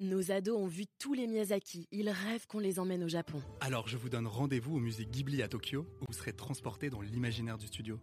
Nos 0.00 0.30
ados 0.30 0.56
ont 0.56 0.68
vu 0.68 0.84
tous 1.00 1.12
les 1.12 1.26
Miyazaki. 1.26 1.88
Ils 1.90 2.08
rêvent 2.08 2.46
qu'on 2.46 2.60
les 2.60 2.78
emmène 2.78 3.02
au 3.02 3.08
Japon. 3.08 3.42
Alors 3.60 3.88
je 3.88 3.96
vous 3.96 4.08
donne 4.08 4.28
rendez-vous 4.28 4.76
au 4.76 4.78
musée 4.78 5.04
Ghibli 5.04 5.42
à 5.42 5.48
Tokyo, 5.48 5.86
où 6.00 6.04
vous 6.06 6.12
serez 6.12 6.32
transporté 6.32 6.88
dans 6.88 7.00
l'imaginaire 7.00 7.58
du 7.58 7.66
studio. 7.66 7.98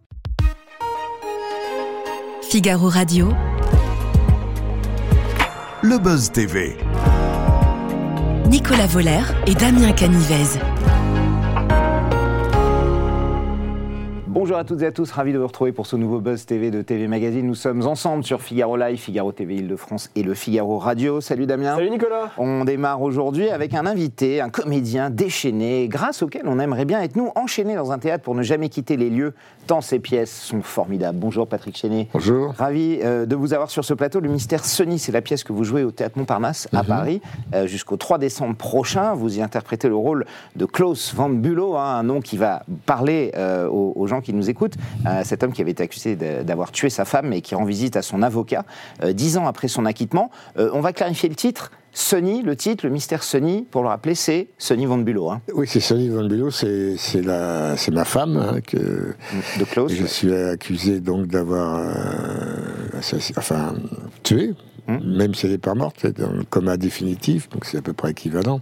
Figaro 2.42 2.90
Radio. 2.90 3.28
Le 5.82 5.98
Buzz 5.98 6.32
TV. 6.32 6.76
Nicolas 8.50 8.86
Voller 8.86 9.22
et 9.46 9.54
Damien 9.54 9.92
Canivez. 9.92 10.60
Bonjour 14.38 14.58
à 14.58 14.64
toutes 14.64 14.82
et 14.82 14.86
à 14.86 14.92
tous, 14.92 15.10
ravi 15.12 15.32
de 15.32 15.38
vous 15.38 15.46
retrouver 15.46 15.72
pour 15.72 15.86
ce 15.86 15.96
nouveau 15.96 16.20
Buzz 16.20 16.44
TV 16.44 16.70
de 16.70 16.82
TV 16.82 17.08
Magazine. 17.08 17.46
Nous 17.46 17.54
sommes 17.54 17.86
ensemble 17.86 18.22
sur 18.22 18.42
Figaro 18.42 18.76
Live, 18.76 18.98
Figaro 18.98 19.32
TV 19.32 19.54
Île-de-France 19.56 20.10
et 20.14 20.22
le 20.22 20.34
Figaro 20.34 20.76
Radio. 20.76 21.22
Salut 21.22 21.46
Damien. 21.46 21.74
Salut 21.74 21.88
Nicolas. 21.88 22.32
On 22.36 22.66
démarre 22.66 23.00
aujourd'hui 23.00 23.48
avec 23.48 23.72
un 23.72 23.86
invité, 23.86 24.42
un 24.42 24.50
comédien 24.50 25.08
déchaîné, 25.08 25.88
grâce 25.88 26.22
auquel 26.22 26.42
on 26.44 26.58
aimerait 26.58 26.84
bien 26.84 27.00
être 27.00 27.16
nous 27.16 27.30
enchaînés 27.34 27.76
dans 27.76 27.92
un 27.92 27.98
théâtre 27.98 28.24
pour 28.24 28.34
ne 28.34 28.42
jamais 28.42 28.68
quitter 28.68 28.98
les 28.98 29.08
lieux, 29.08 29.32
tant 29.66 29.80
ces 29.80 30.00
pièces 30.00 30.38
sont 30.38 30.60
formidables. 30.60 31.18
Bonjour 31.18 31.46
Patrick 31.46 31.74
Chenet. 31.78 32.08
Bonjour. 32.12 32.52
Ravi 32.58 32.98
euh, 33.02 33.24
de 33.24 33.36
vous 33.36 33.54
avoir 33.54 33.70
sur 33.70 33.86
ce 33.86 33.94
plateau. 33.94 34.20
Le 34.20 34.28
mystère 34.28 34.66
Sony, 34.66 34.98
c'est 34.98 35.12
la 35.12 35.22
pièce 35.22 35.44
que 35.44 35.54
vous 35.54 35.64
jouez 35.64 35.82
au 35.82 35.92
théâtre 35.92 36.18
Montparnasse 36.18 36.68
à 36.74 36.82
Mhm. 36.82 36.88
Paris 36.88 37.22
euh, 37.54 37.66
jusqu'au 37.66 37.96
3 37.96 38.18
décembre 38.18 38.54
prochain. 38.54 39.14
Vous 39.14 39.38
y 39.38 39.40
interprétez 39.40 39.88
le 39.88 39.96
rôle 39.96 40.26
de 40.56 40.66
Klaus 40.66 41.14
Van 41.14 41.30
Bülow, 41.30 41.78
hein, 41.78 41.96
un 42.00 42.02
nom 42.02 42.20
qui 42.20 42.36
va 42.36 42.64
parler 42.84 43.32
euh, 43.34 43.66
aux, 43.68 43.94
aux 43.96 44.06
gens 44.06 44.20
qui 44.26 44.34
nous 44.34 44.50
écoutent. 44.50 44.74
Euh, 45.06 45.22
cet 45.24 45.42
homme 45.42 45.52
qui 45.52 45.62
avait 45.62 45.70
été 45.70 45.84
accusé 45.84 46.16
d'avoir 46.16 46.72
tué 46.72 46.90
sa 46.90 47.04
femme 47.04 47.32
et 47.32 47.40
qui 47.40 47.54
rend 47.54 47.64
visite 47.64 47.96
à 47.96 48.02
son 48.02 48.22
avocat 48.22 48.64
euh, 49.02 49.12
dix 49.12 49.38
ans 49.38 49.46
après 49.46 49.68
son 49.68 49.86
acquittement. 49.86 50.30
Euh, 50.58 50.70
on 50.74 50.80
va 50.80 50.92
clarifier 50.92 51.28
le 51.28 51.36
titre. 51.36 51.70
Sony, 51.92 52.42
le 52.42 52.56
titre, 52.56 52.84
le 52.84 52.92
mystère 52.92 53.22
Sony, 53.22 53.66
pour 53.70 53.82
le 53.82 53.88
rappeler, 53.88 54.14
c'est 54.14 54.48
Sony 54.58 54.84
Van 54.84 54.98
Bülow, 54.98 55.30
hein, 55.30 55.40
Oui, 55.54 55.66
c'est 55.66 55.80
Sonny 55.80 56.10
Van 56.10 56.24
Bello, 56.24 56.50
c'est 56.50 56.98
ma 57.24 58.04
femme 58.04 58.36
hein, 58.36 58.60
que 58.60 59.14
de 59.58 59.64
Klaus. 59.64 59.90
je 59.90 60.04
suis 60.04 60.34
accusé 60.34 61.00
donc 61.00 61.28
d'avoir 61.28 61.78
euh, 61.78 63.00
enfin 63.38 63.76
tué, 64.22 64.52
Hum. 64.88 65.00
même 65.16 65.34
si 65.34 65.46
elle 65.46 65.52
n'est 65.52 65.58
pas 65.58 65.74
morte, 65.74 65.96
c'est 66.00 66.16
dans 66.16 66.30
le 66.30 66.44
coma 66.44 66.76
définitif, 66.76 67.48
donc 67.48 67.64
c'est 67.64 67.78
à 67.78 67.82
peu 67.82 67.92
près 67.92 68.12
équivalent. 68.12 68.60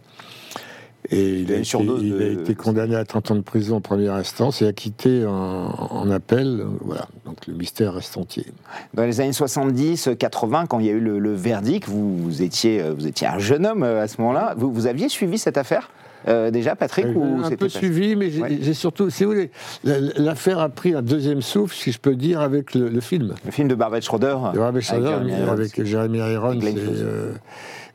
Et 1.10 1.40
il 1.40 1.52
a 1.52 1.56
été, 1.56 1.64
surdose 1.64 2.02
il 2.02 2.14
a 2.14 2.18
de- 2.18 2.40
été 2.40 2.54
condamné 2.54 2.96
à 2.96 3.04
30 3.04 3.30
ans 3.32 3.34
de 3.36 3.40
prison 3.42 3.76
en 3.76 3.80
première 3.82 4.14
instance 4.14 4.62
et 4.62 4.66
acquitté 4.66 5.26
en, 5.26 5.32
en 5.32 6.10
appel. 6.10 6.64
Voilà, 6.80 7.08
donc 7.26 7.46
le 7.46 7.52
mystère 7.54 7.94
reste 7.94 8.16
entier. 8.16 8.46
Dans 8.94 9.04
les 9.04 9.20
années 9.20 9.32
70, 9.34 10.10
80, 10.18 10.66
quand 10.66 10.78
il 10.80 10.86
y 10.86 10.88
a 10.88 10.92
eu 10.92 11.00
le, 11.00 11.18
le 11.18 11.34
verdict, 11.34 11.88
vous, 11.88 12.16
vous 12.16 12.42
étiez, 12.42 12.80
euh, 12.80 12.94
vous 12.96 13.06
étiez 13.06 13.26
un 13.26 13.38
jeune 13.38 13.66
homme 13.66 13.82
euh, 13.82 14.02
à 14.02 14.08
ce 14.08 14.18
moment-là. 14.22 14.54
Vous, 14.56 14.72
vous 14.72 14.86
aviez 14.86 15.08
suivi 15.10 15.36
cette 15.38 15.58
affaire 15.58 15.90
euh, 16.26 16.50
déjà, 16.50 16.74
Patrick 16.74 17.04
J'ai 17.06 17.12
ou 17.14 17.40
un 17.44 17.50
peu 17.50 17.56
pas- 17.56 17.68
suivi, 17.68 18.16
mais 18.16 18.30
j'ai 18.30 18.40
Ouais. 18.40 18.72
surtout, 18.72 19.10
si 19.10 19.24
vous 19.24 19.32
voulez, 19.32 19.50
la- 19.84 20.00
l'affaire 20.16 20.58
a 20.58 20.70
pris 20.70 20.94
un 20.94 21.02
deuxième 21.02 21.42
souffle, 21.42 21.76
si 21.76 21.92
je 21.92 21.98
peux 21.98 22.14
dire, 22.16 22.40
avec 22.40 22.74
le, 22.74 22.88
le 22.88 23.00
film. 23.02 23.34
Le 23.44 23.50
film 23.50 23.68
de 23.68 23.74
Barbet 23.74 24.00
Schroeder. 24.00 24.34
Et 24.54 24.58
Robert 24.58 24.80
Schneider, 24.80 25.10
Jeremy 25.22 25.32
Irons. 25.32 25.52
avec 25.52 25.84
Jeremy 25.84 26.18
Irons 26.20 26.58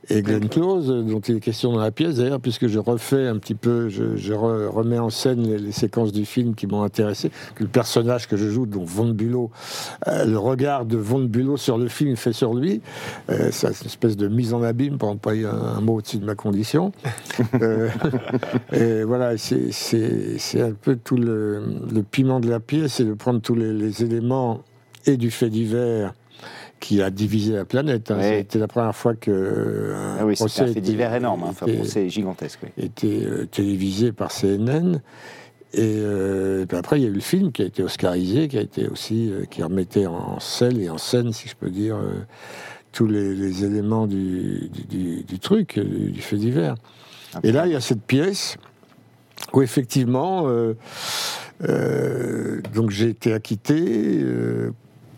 Et 0.09 0.21
Glenn 0.21 0.47
Close. 0.49 0.89
euh, 0.89 1.01
dont 1.03 1.19
il 1.19 1.35
est 1.35 1.39
question 1.39 1.71
dans 1.73 1.79
la 1.79 1.91
pièce 1.91 2.15
d'ailleurs, 2.15 2.39
puisque 2.39 2.67
je 2.67 2.79
refais 2.79 3.27
un 3.27 3.37
petit 3.37 3.53
peu, 3.55 3.89
je, 3.89 4.15
je 4.15 4.33
re- 4.33 4.67
remets 4.67 4.97
en 4.99 5.09
scène 5.09 5.41
les, 5.45 5.57
les 5.57 5.71
séquences 5.71 6.11
du 6.11 6.25
film 6.25 6.55
qui 6.55 6.67
m'ont 6.67 6.83
intéressé, 6.83 7.29
que 7.55 7.63
le 7.63 7.69
personnage 7.69 8.27
que 8.27 8.37
je 8.37 8.49
joue, 8.49 8.65
donc 8.65 8.85
Von 8.87 9.09
Bülow, 9.09 9.51
euh, 10.07 10.25
le 10.25 10.37
regard 10.39 10.85
de 10.85 10.97
Von 10.97 11.25
Bülow 11.25 11.57
sur 11.57 11.77
le 11.77 11.87
film 11.89 12.15
fait 12.15 12.33
sur 12.33 12.53
lui, 12.53 12.81
euh, 13.29 13.49
c'est 13.51 13.67
une 13.67 13.85
espèce 13.87 14.17
de 14.17 14.27
mise 14.27 14.53
en 14.53 14.63
abîme, 14.63 14.97
pour 14.97 15.09
employer 15.09 15.45
un, 15.45 15.77
un 15.77 15.81
mot 15.81 15.95
au-dessus 15.97 16.17
de 16.17 16.25
ma 16.25 16.35
condition. 16.35 16.91
Euh, 17.61 17.89
et 18.71 19.03
voilà, 19.03 19.37
c'est- 19.37 20.61
un 20.61 20.71
peu 20.71 20.95
tout 20.95 21.17
le, 21.17 21.61
le 21.93 22.03
piment 22.03 22.39
de 22.39 22.49
la 22.49 22.59
pièce, 22.59 22.93
c'est 22.93 23.03
de 23.05 23.13
prendre 23.13 23.41
tous 23.41 23.55
les, 23.55 23.73
les 23.73 24.03
éléments 24.03 24.61
et 25.05 25.17
du 25.17 25.31
fait 25.31 25.49
divers 25.49 26.13
qui 26.79 27.01
a 27.01 27.09
divisé 27.09 27.53
la 27.53 27.65
planète. 27.65 28.11
hein. 28.11 28.19
C'était 28.21 28.59
la 28.59 28.67
première 28.67 28.95
fois 28.95 29.13
que 29.15 29.31
euh, 29.31 30.17
Ah 30.19 30.25
oui, 30.25 30.35
c'était 30.35 30.43
procès 30.49 30.61
un 30.61 30.65
fait 30.65 30.71
était- 30.71 30.81
divers 30.81 31.13
énorme, 31.13 31.43
hein. 31.43 31.47
enfin, 31.49 31.65
était- 31.67 31.83
c'est 31.85 32.09
gigantesque. 32.09 32.59
oui. 32.63 32.69
était 32.85 33.21
euh, 33.25 33.45
télévisé 33.45 34.11
par 34.11 34.31
CNN. 34.31 35.01
Et, 35.73 35.81
euh, 35.97 36.63
et 36.63 36.65
puis 36.65 36.77
après, 36.77 36.99
il 36.99 37.03
y 37.03 37.05
a 37.05 37.09
eu 37.09 37.13
le 37.13 37.19
film 37.19 37.51
qui 37.51 37.61
a 37.61 37.65
été 37.65 37.83
oscarisé, 37.83 38.47
qui 38.47 38.57
a 38.57 38.61
été 38.61 38.87
aussi, 38.87 39.29
euh, 39.31 39.45
qui 39.45 39.61
remettait 39.61 40.07
en 40.07 40.39
scène 40.39 40.79
et 40.79 40.89
en 40.89 40.97
scène, 40.97 41.31
si 41.33 41.47
je 41.47 41.55
peux 41.55 41.69
dire, 41.69 41.97
tous 42.91 43.05
les, 43.05 43.35
les 43.35 43.65
éléments 43.65 44.07
du, 44.07 44.69
du- 44.73 44.85
du- 44.97 45.23
du 45.23 45.39
truc, 45.39 45.77
du, 45.79 46.21
fait 46.21 46.37
divers. 46.37 46.73
Et 47.43 47.51
là, 47.51 47.67
il 47.67 47.73
y 47.73 47.75
a 47.75 47.81
cette 47.81 48.01
pièce 48.01 48.57
où 49.53 49.61
effectivement, 49.61 50.47
donc 52.73 52.89
j'ai 52.89 53.09
été 53.09 53.33
acquitté. 53.33 54.25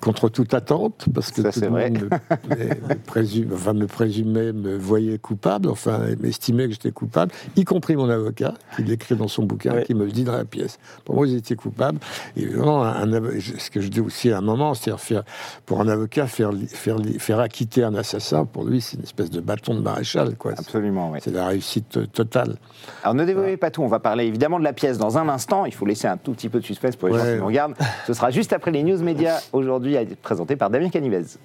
Contre 0.02 0.30
toute 0.30 0.54
attente, 0.54 1.06
parce 1.14 1.32
que 1.32 1.42
Ça, 1.44 1.52
tout 1.52 1.62
le 1.62 1.68
vrai. 1.68 1.90
monde 1.92 2.10
me, 2.50 2.56
me- 2.56 2.88
me 2.90 2.96
présume, 3.06 3.52
enfin, 3.54 3.74
me 3.74 3.86
présumait, 3.88 4.52
me 4.52 4.76
voyait 4.76 5.18
coupable, 5.20 5.70
enfin, 5.70 6.00
m'estimait 6.20 6.66
que 6.66 6.72
j'étais 6.74 6.92
coupable, 6.92 7.32
y 7.56 7.64
compris 7.66 7.96
mon 7.96 8.10
avocat, 8.10 8.56
qui 8.76 8.84
l'écrit 8.84 9.16
dans 9.16 9.28
son 9.28 9.44
bouquin, 9.44 9.82
qui 9.84 9.94
me 9.94 10.06
le 10.06 10.12
dit 10.12 10.24
dans 10.24 10.36
la 10.36 10.46
pièce. 10.46 10.80
Pour 11.06 11.16
moi, 11.16 11.28
ils 11.28 11.36
étaient 11.38 11.56
coupables. 11.56 12.00
Et 12.36 12.48
vraiment, 12.48 12.84
un, 12.84 13.06
ce 13.12 13.70
que 13.70 13.80
je 13.80 13.90
dis 13.90 14.00
aussi 14.02 14.32
à 14.32 14.40
un 14.40 14.42
moment, 14.42 14.74
c'est-à-dire 14.74 15.24
pour 15.68 15.80
un 15.82 15.88
avocat, 15.88 16.26
faire, 16.28 17.40
acquitter 17.40 17.84
un 17.84 17.94
assassin, 17.96 18.46
pour 18.46 18.64
lui, 18.66 18.82
c'est 18.82 18.98
une 18.98 19.04
espèce 19.04 19.30
de 19.30 19.40
bâton 19.40 19.76
de 19.76 19.82
maréchal, 19.82 20.36
quoi. 20.36 20.54
Absolument, 20.58 21.12
oui. 21.12 21.20
C'est 21.22 21.32
la 21.32 21.48
réussite 21.48 21.98
euh, 21.98 22.06
totale. 22.08 22.56
Alors 23.04 23.14
ne 23.14 23.24
dévoilez 23.26 23.58
pas 23.58 23.70
tout, 23.72 23.84
on 23.84 23.88
va 23.88 24.00
parler 24.00 24.26
évidemment 24.26 24.58
de 24.60 24.64
la 24.64 24.74
pièce 24.74 24.98
dans 24.98 25.18
un 25.18 25.30
instant. 25.30 25.66
Il 25.66 25.74
faut 25.74 25.86
laisser 25.86 26.08
un 26.08 26.18
tout 26.18 26.32
petit 26.34 26.50
peu 26.50 26.60
de 26.60 26.66
suspense 26.66 26.96
pour 26.96 27.10
les 27.10 27.18
gens 27.18 27.24
qui 27.26 27.38
nous 27.40 27.46
regardent. 27.46 27.76
Ce 28.08 28.14
sera 28.14 28.32
juste 28.32 28.54
après 28.54 28.72
les 28.72 28.84
news 28.84 29.02
médias 29.04 29.42
aujourd'hui, 29.54 29.91
présenté 30.22 30.56
par 30.56 30.69
Damien 30.69 30.90
Canivez. 30.90 31.38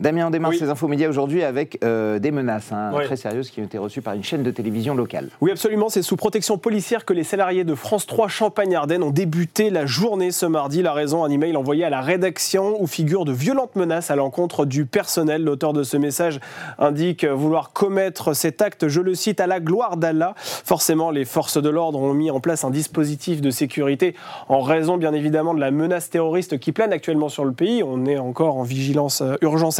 Damien, 0.00 0.28
on 0.28 0.30
démarre 0.30 0.52
Oui. 0.52 0.58
ces 0.58 0.70
infos 0.70 0.88
médias 0.88 1.10
aujourd'hui 1.10 1.42
avec 1.42 1.78
euh, 1.84 2.18
des 2.18 2.30
menaces 2.30 2.72
hein, 2.72 2.90
très 3.04 3.16
sérieuses 3.16 3.50
qui 3.50 3.60
ont 3.60 3.64
été 3.64 3.76
reçues 3.76 4.00
par 4.00 4.14
une 4.14 4.24
chaîne 4.24 4.42
de 4.42 4.50
télévision 4.50 4.94
locale. 4.94 5.28
Oui, 5.42 5.50
absolument. 5.50 5.90
C'est 5.90 6.00
sous 6.00 6.16
protection 6.16 6.56
policière 6.56 7.04
que 7.04 7.12
les 7.12 7.22
salariés 7.22 7.64
de 7.64 7.74
France 7.74 8.06
3 8.06 8.28
Champagne-Ardenne 8.28 9.02
ont 9.02 9.10
débuté 9.10 9.68
la 9.68 9.84
journée 9.84 10.30
ce 10.30 10.46
mardi. 10.46 10.80
La 10.80 10.94
raison, 10.94 11.22
un 11.22 11.28
email 11.30 11.54
envoyé 11.54 11.84
à 11.84 11.90
la 11.90 12.00
rédaction 12.00 12.80
où 12.80 12.86
figurent 12.86 13.26
de 13.26 13.32
violentes 13.32 13.76
menaces 13.76 14.10
à 14.10 14.16
l'encontre 14.16 14.64
du 14.64 14.86
personnel. 14.86 15.44
L'auteur 15.44 15.74
de 15.74 15.82
ce 15.82 15.98
message 15.98 16.40
indique 16.78 17.26
vouloir 17.26 17.72
commettre 17.72 18.32
cet 18.32 18.62
acte, 18.62 18.88
je 18.88 19.02
le 19.02 19.14
cite, 19.14 19.38
à 19.38 19.46
la 19.46 19.60
gloire 19.60 19.98
d'Allah. 19.98 20.32
Forcément, 20.36 21.10
les 21.10 21.26
forces 21.26 21.60
de 21.60 21.68
l'ordre 21.68 22.00
ont 22.00 22.14
mis 22.14 22.30
en 22.30 22.40
place 22.40 22.64
un 22.64 22.70
dispositif 22.70 23.42
de 23.42 23.50
sécurité 23.50 24.14
en 24.48 24.62
raison, 24.62 24.96
bien 24.96 25.12
évidemment, 25.12 25.52
de 25.52 25.60
la 25.60 25.70
menace 25.70 26.08
terroriste 26.08 26.58
qui 26.58 26.72
plane 26.72 26.94
actuellement 26.94 27.28
sur 27.28 27.44
le 27.44 27.52
pays. 27.52 27.82
On 27.82 28.06
est 28.06 28.16
encore 28.16 28.56
en 28.56 28.62
vigilance 28.62 29.20
euh, 29.20 29.34
urgence 29.42 29.78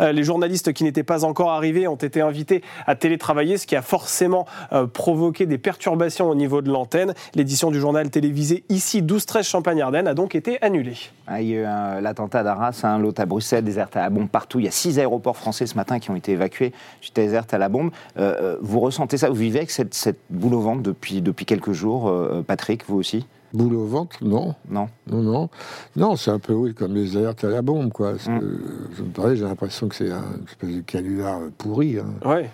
Euh, 0.00 0.12
les 0.12 0.24
journalistes 0.24 0.72
qui 0.72 0.84
n'étaient 0.84 1.02
pas 1.02 1.24
encore 1.24 1.50
arrivés 1.50 1.88
ont 1.88 1.96
été 1.96 2.20
invités 2.20 2.62
à 2.86 2.94
télétravailler, 2.94 3.58
ce 3.58 3.66
qui 3.66 3.76
a 3.76 3.82
forcément 3.82 4.46
euh, 4.72 4.86
provoqué 4.86 5.46
des 5.46 5.58
perturbations 5.58 6.28
au 6.28 6.34
niveau 6.34 6.62
de 6.62 6.70
l'antenne. 6.70 7.14
L'édition 7.34 7.70
du 7.70 7.80
journal 7.80 8.10
télévisé 8.10 8.64
ici 8.68 9.02
12-13 9.02 9.48
Champagne-Ardenne 9.48 10.08
a 10.08 10.14
donc 10.14 10.34
été 10.34 10.62
annulée. 10.62 10.96
Ah, 11.26 11.40
Il 11.40 11.48
y 11.48 11.56
a 11.56 11.98
eu 11.98 12.02
l'attentat 12.02 12.42
d'Arras, 12.42 12.80
hein, 12.82 12.98
l'autre 12.98 13.20
à 13.20 13.26
Bruxelles, 13.26 13.64
déserte 13.64 13.96
à 13.96 14.02
la 14.02 14.10
bombe 14.10 14.28
partout. 14.28 14.58
Il 14.58 14.64
y 14.64 14.68
a 14.68 14.72
six 14.72 14.98
aéroports 14.98 15.36
français 15.36 15.66
ce 15.66 15.74
matin 15.74 15.98
qui 15.98 16.10
ont 16.10 16.16
été 16.16 16.32
évacués 16.32 16.72
suite 17.00 17.16
déserte 17.16 17.52
à 17.54 17.58
la 17.58 17.68
bombe. 17.68 17.90
Euh, 18.18 18.56
vous 18.60 18.80
ressentez 18.80 19.16
ça? 19.16 19.28
Vous 19.28 19.34
vivez 19.34 19.58
avec 19.58 19.70
cette, 19.70 19.94
cette 19.94 20.18
boule 20.30 20.54
au 20.54 20.60
ventre 20.60 20.82
depuis, 20.82 21.22
quelques 21.46 21.72
jours, 21.72 22.12
Patrick, 22.46 22.86
vous 22.88 22.96
aussi? 22.96 23.26
Boule 23.56 23.74
au 23.74 23.86
ventre 23.86 24.16
Non. 24.22 24.54
Non 24.68 24.88
Non, 25.10 25.22
non. 25.22 25.48
Non, 25.96 26.16
c'est 26.16 26.30
un 26.30 26.38
peu, 26.38 26.52
oui, 26.52 26.74
comme 26.74 26.94
les 26.94 27.16
alertes 27.16 27.44
à 27.44 27.48
la 27.48 27.62
bombe, 27.62 27.90
quoi. 27.92 28.12
Parce 28.12 28.26
Mm. 28.28 28.38
que, 28.40 28.58
je 28.96 29.02
me 29.02 29.08
parlais, 29.10 29.36
j'ai 29.36 29.44
l'impression 29.44 29.88
que 29.88 29.94
c'est 29.94 30.10
un 30.10 30.24
espèce 30.46 30.74
de 30.76 30.80
canular 30.82 31.40
pourri. 31.58 31.98
hein. 31.98 32.06
Ouais. 32.28 32.50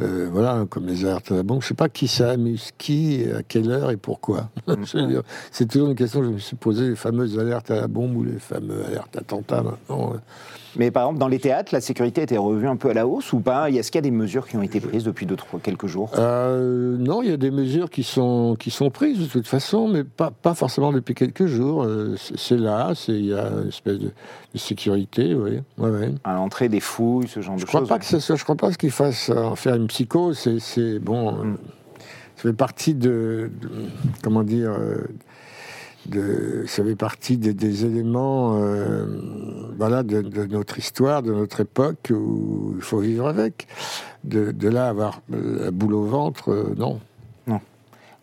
Euh, 0.00 0.28
voilà, 0.32 0.64
comme 0.68 0.86
les 0.86 1.04
alertes 1.04 1.30
à 1.30 1.36
la 1.36 1.42
bombe. 1.44 1.62
Je 1.62 1.68
sais 1.68 1.74
pas 1.74 1.88
qui 1.88 2.08
ça 2.08 2.30
amuse 2.32 2.70
qui, 2.78 3.24
à 3.36 3.42
quelle 3.44 3.70
heure 3.70 3.90
et 3.92 3.96
pourquoi. 3.96 4.48
Dire, 4.94 5.22
c'est 5.52 5.66
toujours 5.68 5.88
une 5.88 5.94
question 5.94 6.20
que 6.20 6.26
je 6.26 6.32
me 6.32 6.38
suis 6.38 6.56
posée, 6.56 6.88
les 6.88 6.96
fameuses 6.96 7.38
alertes 7.38 7.70
à 7.70 7.76
la 7.76 7.86
bombe 7.86 8.16
ou 8.16 8.24
les 8.24 8.38
fameuses 8.40 8.84
alertes 8.86 9.16
attentats 9.16 9.62
maintenant. 9.62 10.14
Euh. 10.74 10.78
Mais 10.78 10.90
par 10.90 11.04
exemple, 11.04 11.18
dans 11.18 11.28
les 11.28 11.38
théâtres, 11.38 11.72
la 11.72 11.80
sécurité 11.80 12.20
a 12.20 12.24
été 12.24 12.36
revue 12.36 12.66
un 12.68 12.76
peu 12.76 12.90
à 12.90 12.94
la 12.94 13.06
hausse 13.06 13.32
ou 13.32 13.40
pas? 13.40 13.70
Est-ce 13.70 13.90
qu'il 13.90 13.98
y 13.98 14.00
a 14.00 14.02
des 14.02 14.10
mesures 14.10 14.46
qui 14.46 14.56
ont 14.56 14.62
été 14.62 14.80
prises 14.80 15.04
depuis 15.04 15.26
deux, 15.26 15.36
trois, 15.36 15.60
quelques 15.60 15.86
jours? 15.86 16.10
Euh, 16.18 16.96
non, 16.98 17.22
il 17.22 17.30
y 17.30 17.32
a 17.32 17.36
des 17.36 17.50
mesures 17.50 17.90
qui 17.90 18.02
sont, 18.02 18.56
qui 18.58 18.70
sont 18.70 18.90
prises 18.90 19.18
de 19.18 19.26
toute 19.26 19.46
façon, 19.46 19.88
mais 19.88 20.04
pas, 20.04 20.30
pas 20.30 20.54
forcément 20.54 20.92
depuis 20.92 21.14
quelques 21.14 21.46
jours. 21.46 21.84
Euh, 21.84 22.16
c'est 22.36 22.56
là, 22.58 22.92
il 23.08 23.26
y 23.26 23.34
a 23.34 23.48
une 23.62 23.68
espèce 23.68 23.98
de, 23.98 24.10
de 24.54 24.58
sécurité, 24.58 25.34
oui. 25.34 25.60
Ouais, 25.78 25.90
ouais. 25.90 26.14
À 26.24 26.34
l'entrée 26.34 26.68
des 26.68 26.80
fouilles, 26.80 27.28
ce 27.28 27.40
genre 27.40 27.56
Je 27.58 27.62
de 27.64 27.68
crois 27.68 27.80
choses 27.80 27.88
pas 27.88 27.98
que 27.98 28.04
ce 28.04 28.18
soit, 28.18 28.36
je 28.36 28.44
crois 28.44 28.56
pas 28.56 28.72
qu'il 28.72 28.90
fasse 28.90 29.30
euh, 29.30 29.36
en 29.42 29.56
faire 29.56 29.74
une 29.74 29.86
psychose. 29.86 30.48
C'est, 30.58 30.98
bon. 30.98 31.28
euh, 31.28 31.44
Mm. 31.44 31.56
Ça 32.36 32.42
fait 32.50 32.52
partie 32.52 32.94
de, 32.94 33.48
de- 33.60 33.70
comment 34.22 34.42
dire, 34.42 34.72
euh, 34.72 34.96
ça 36.66 36.84
fait 36.84 36.96
partie 36.96 37.36
des, 37.36 37.84
éléments, 37.84 38.58
euh, 38.62 39.06
de, 39.76 40.46
notre 40.46 40.78
histoire, 40.78 41.22
de 41.22 41.32
notre 41.32 41.60
époque 41.60 42.10
où 42.10 42.74
il 42.76 42.82
faut 42.82 42.98
vivre 42.98 43.28
avec. 43.28 43.66
de, 44.24 44.68
là 44.68 44.88
avoir 44.88 45.20
la 45.28 45.70
boule 45.70 45.94
au 45.94 46.04
ventre, 46.04 46.50
euh, 46.50 46.74
non. 46.76 47.00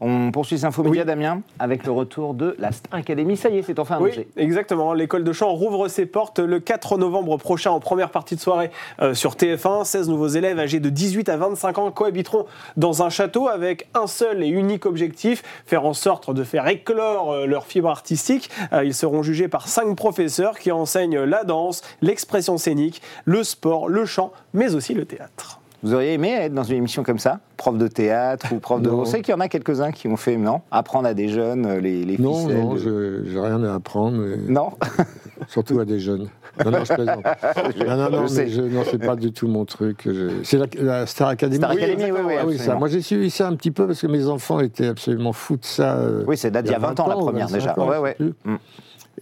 On 0.04 0.32
poursuit 0.32 0.58
ces 0.58 0.66
infomédias, 0.66 1.04
Damien, 1.04 1.42
avec 1.60 1.86
le 1.86 1.92
retour 1.92 2.34
de 2.34 2.56
la 2.58 2.72
Star 2.72 3.00
Academy. 3.00 3.38
Ça 3.38 3.50
y 3.50 3.60
est, 3.60 3.62
c'est 3.62 3.78
enfin 3.78 4.00
Oui, 4.02 4.10
annoncé. 4.10 4.28
exactement. 4.36 4.94
L'école 4.94 5.24
de 5.24 5.32
chant 5.32 5.54
rouvre 5.54 5.88
ses 5.90 6.08
portes 6.08 6.40
le 6.40 6.60
4 6.60 6.98
novembre 6.98 7.38
prochain 7.38 7.70
en 7.70 7.80
première 7.80 8.10
partie 8.10 8.36
de 8.36 8.42
soirée 8.42 8.72
euh, 9.00 9.14
sur 9.14 9.36
TF1. 9.36 9.86
16 9.86 10.10
nouveaux 10.10 10.28
élèves 10.28 10.58
âgés 10.58 10.80
de 10.80 10.90
18 10.90 11.30
à 11.30 11.38
25 11.38 11.78
ans 11.78 11.92
cohabiteront 11.92 12.48
dans 12.78 13.04
un 13.04 13.12
château 13.12 13.48
avec 13.48 13.90
un 13.94 14.08
seul 14.08 14.44
et 14.44 14.48
unique 14.48 14.88
objectif, 14.88 15.44
faire 15.68 15.86
en 15.86 15.94
sorte 15.94 16.34
de 16.34 16.44
faire 16.44 16.68
éclore 16.68 17.32
euh, 17.32 17.46
leur 17.46 17.66
fibre 17.68 17.90
artistique. 17.90 18.50
Euh, 18.74 18.84
ils 18.84 18.96
seront 18.96 19.22
jugés 19.22 19.48
par 19.50 19.68
cinq 19.68 19.96
professeurs 19.96 20.58
qui 20.58 20.72
enseignent 20.72 21.22
la 21.22 21.44
danse, 21.44 21.84
l'expression 22.02 22.58
scénique, 22.58 23.04
le 23.26 23.44
sport, 23.44 23.88
le 23.88 24.06
chant, 24.08 24.34
mais 24.56 24.74
aussi 24.74 24.96
le 24.96 25.06
théâtre. 25.06 25.61
Vous 25.84 25.94
auriez 25.96 26.14
aimé 26.14 26.30
être 26.40 26.54
dans 26.54 26.64
une 26.64 26.78
émission 26.78 27.04
comme 27.04 27.18
ça 27.20 27.40
Prof 27.58 27.78
de 27.78 27.88
théâtre 27.88 28.48
ou 28.54 28.60
prof 28.60 28.82
de... 28.82 28.90
On 28.90 29.04
sait 29.06 29.22
qu'il 29.22 29.32
y 29.34 29.36
en 29.36 29.40
a 29.40 29.48
quelques-uns 29.48 29.92
qui 29.92 30.08
ont 30.08 30.16
fait, 30.18 30.38
non 30.38 30.62
Apprendre 30.70 31.08
à 31.08 31.14
des 31.16 31.28
jeunes, 31.28 31.66
euh, 31.66 31.80
les, 31.80 32.04
les 32.06 32.18
Non, 32.20 32.48
non, 32.48 32.78
je- 32.78 33.24
j'ai 33.26 33.40
rien 33.40 33.64
à 33.64 33.74
apprendre, 33.76 34.18
Non 34.48 34.72
surtout 35.48 35.80
à 35.80 35.86
des 35.86 36.00
jeunes. 36.00 36.28
Non, 36.64 36.72
non, 36.72 36.84
je 36.86 36.94
plaisante. 36.94 37.24
Non, 37.88 37.96
non, 37.98 38.10
non, 38.12 38.28
c'est 38.28 38.98
pas 39.00 39.16
du 39.16 39.32
tout 39.32 39.48
mon 39.48 39.66
truc. 39.66 40.02
Je- 40.06 40.44
C'est 40.44 40.58
la, 40.58 40.66
la 40.78 41.06
Star 41.08 41.30
Academy. 41.30 41.58
Star 41.58 41.72
Academy, 41.72 42.12
oui, 42.12 42.20
oui, 42.26 42.34
Ah 42.40 42.44
oui, 42.46 42.58
ça. 42.60 42.76
Moi, 42.76 42.88
j'ai 42.90 43.02
suivi 43.02 43.30
ça 43.32 43.48
un 43.48 43.56
petit 43.56 43.72
peu 43.72 43.88
parce 43.88 44.02
que 44.02 44.08
mes 44.08 44.28
enfants 44.28 44.60
étaient 44.60 44.88
absolument 44.88 45.34
fous 45.34 45.58
de 45.58 45.66
ça. 45.66 45.96
euh, 45.98 46.24
Oui, 46.28 46.38
c'est 46.38 46.52
date 46.52 46.66
d'il 46.66 46.74
y 46.74 46.76
a 46.76 46.80
20 46.80 47.00
ans, 47.00 47.08
la 47.08 47.16
première, 47.16 47.48
25 47.48 47.58
déjà. 47.58 47.80
ans, 47.80 47.90
Ouais, 47.90 47.98
ouais. 47.98 48.18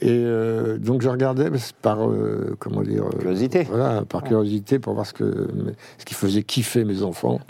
Et 0.01 0.07
euh, 0.09 0.77
donc, 0.77 1.01
je 1.01 1.09
regardais 1.09 1.49
par, 1.81 2.07
euh, 2.07 2.55
comment 2.59 2.81
dire... 2.83 3.03
euh, 3.05 3.17
Curiosité. 3.19 3.63
Voilà, 3.69 4.03
par 4.07 4.23
curiosité, 4.23 4.79
pour 4.79 4.93
voir 4.93 5.05
ce, 5.05 5.13
que, 5.13 5.47
ce 5.97 6.05
qui 6.05 6.13
faisait 6.13 6.43
kiffer 6.43 6.85
mes 6.85 7.03
enfants. 7.03 7.39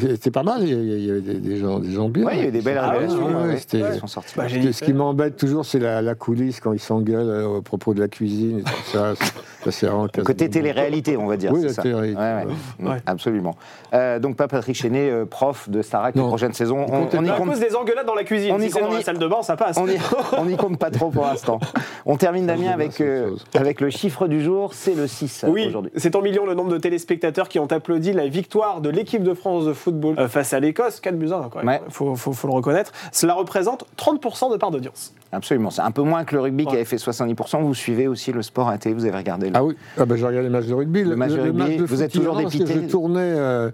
C'était 0.00 0.30
pas 0.30 0.42
mal, 0.42 0.62
il 0.62 0.68
y 0.68 0.72
avait- 0.72 1.00
y 1.00 1.10
avait 1.10 1.20
des, 1.20 1.34
des 1.34 1.56
gens, 1.56 1.78
des 1.78 1.90
gens 1.90 2.08
bien. 2.08 2.24
Oui, 2.26 2.32
il 2.34 2.38
y 2.40 2.42
a 2.44 2.48
eu 2.48 2.52
des 2.52 2.60
belles 2.60 2.78
Ah 2.80 2.88
ouais, 2.90 2.94
révélations. 2.98 3.26
ouais, 3.26 3.32
ouais, 3.34 3.40
ouais, 3.40 3.48
ouais, 3.82 3.98
sont. 4.06 4.20
Bah, 4.36 4.44
Ce 4.48 4.54
qui- 4.58 4.72
ce 4.72 4.84
qui 4.84 4.92
m'embête 4.92 5.36
toujours, 5.36 5.64
c'est 5.64 5.78
la, 5.78 6.02
la 6.02 6.14
coulisse 6.14 6.60
quand 6.60 6.72
ils 6.72 6.78
s'engueulent 6.80 7.56
à 7.58 7.62
propos 7.62 7.94
de 7.94 8.00
la 8.00 8.08
cuisine 8.08 8.60
et 8.60 8.62
tout 8.62 8.70
ça. 8.92 9.14
ça 9.64 9.70
c'est 9.72 9.86
vraiment 9.86 10.06
Côté 10.24 10.48
télé-réalité, 10.48 11.16
on 11.16 11.26
va 11.26 11.36
dire. 11.36 11.52
Oui, 11.52 11.60
c'est 11.62 11.66
la 11.68 11.72
ça. 11.72 11.82
télé-réalité, 11.82 12.20
Ouais, 12.20 12.34
ouais. 12.34 12.44
ouais. 12.46 12.52
Mm, 12.78 12.88
Ouais. 12.88 12.96
Absolument. 13.06 13.56
Euh, 13.94 14.18
donc, 14.20 14.36
pas 14.36 14.46
Patrick 14.48 14.76
Chenet, 14.76 15.10
prof 15.28 15.68
de 15.68 15.82
Starac 15.82 16.14
la 16.14 16.22
prochaine 16.22 16.52
saison. 16.52 16.86
On, 16.88 17.08
on 17.12 17.24
y 17.24 17.30
à 17.30 17.34
compte 17.36 17.48
cause 17.50 17.60
des 17.60 17.74
engueulades 17.74 18.06
dans 18.06 18.14
la 18.14 18.24
cuisine. 18.24 18.52
on 18.54 18.58
y- 18.60 18.64
si 18.66 18.70
c'est 18.72 18.82
on 18.82 18.86
dans 18.88 18.92
y- 18.92 18.98
la 18.98 19.02
salle 19.02 19.18
de 19.18 19.26
bain, 19.26 19.42
ça 19.42 19.56
passe. 19.56 19.76
On 19.78 19.86
y, 19.88 19.96
on 20.36 20.48
y 20.48 20.56
compte 20.56 20.78
pas 20.78 20.90
trop 20.90 21.10
pour 21.10 21.24
l'instant. 21.24 21.58
On 22.04 22.16
termine, 22.16 22.46
Damien, 22.46 22.70
avec, 22.70 23.00
euh, 23.00 23.34
avec 23.54 23.80
le 23.80 23.90
chiffre 23.90 24.28
du 24.28 24.42
jour. 24.42 24.74
C'est 24.74 24.94
le 24.94 25.06
6 25.06 25.44
euh, 25.44 25.48
Oui, 25.50 25.66
aujourd'hui. 25.68 25.90
c'est 25.96 26.14
en 26.16 26.22
millions 26.22 26.46
le 26.46 26.54
nombre 26.54 26.70
de 26.70 26.78
téléspectateurs 26.78 27.48
qui 27.48 27.58
ont 27.58 27.66
applaudi 27.70 28.12
la 28.12 28.28
victoire 28.28 28.80
de 28.80 28.90
l'équipe 28.90 29.22
de 29.22 29.34
France 29.34 29.64
de 29.64 29.72
football 29.72 30.16
euh, 30.18 30.28
face 30.28 30.52
à 30.52 30.60
l'Écosse. 30.60 31.00
4 31.00 31.16
buts 31.16 31.30
à 31.32 31.36
1, 31.36 31.48
quand 31.48 31.58
même. 31.58 31.68
Ouais. 31.68 31.82
Faut, 31.88 32.14
faut- 32.16 32.32
faut 32.32 32.48
le 32.48 32.54
reconnaître. 32.54 32.92
Cela 33.12 33.34
représente 33.34 33.84
30% 33.96 34.52
de 34.52 34.56
part 34.56 34.70
d'audience. 34.70 35.12
Absolument. 35.32 35.70
C'est 35.70 35.82
un 35.82 35.90
peu 35.90 36.02
moins 36.02 36.24
que 36.24 36.34
le 36.34 36.40
rugby 36.40 36.66
qui 36.66 36.74
avait 36.74 36.84
fait 36.84 36.96
70%. 36.96 37.62
Vous 37.62 37.74
suivez 37.74 38.08
aussi 38.08 38.32
le 38.32 38.42
sport 38.42 38.68
à 38.68 38.72
la 38.72 38.78
télé, 38.78 38.94
vous 38.94 39.04
avez 39.04 39.16
regardé 39.16 39.48
le. 39.50 39.56
Ah 39.56 39.64
oui, 39.64 39.76
ah 39.98 40.04
ben, 40.06 40.16
j'ai 40.16 40.24
regardé 40.26 40.48
les 40.48 40.52
matchs 40.52 40.66
de 40.66 40.74
rugby. 40.74 41.04
Le 41.04 41.16
match 41.16 41.32
de 41.32 41.40
rugby, 41.40 41.76
vous 41.78 42.02
êtes 42.02 42.12
toujours 42.12 42.36
dépité 42.36 42.74
Je 42.74 42.80
tournais 42.88 43.20
euh, 43.20 43.70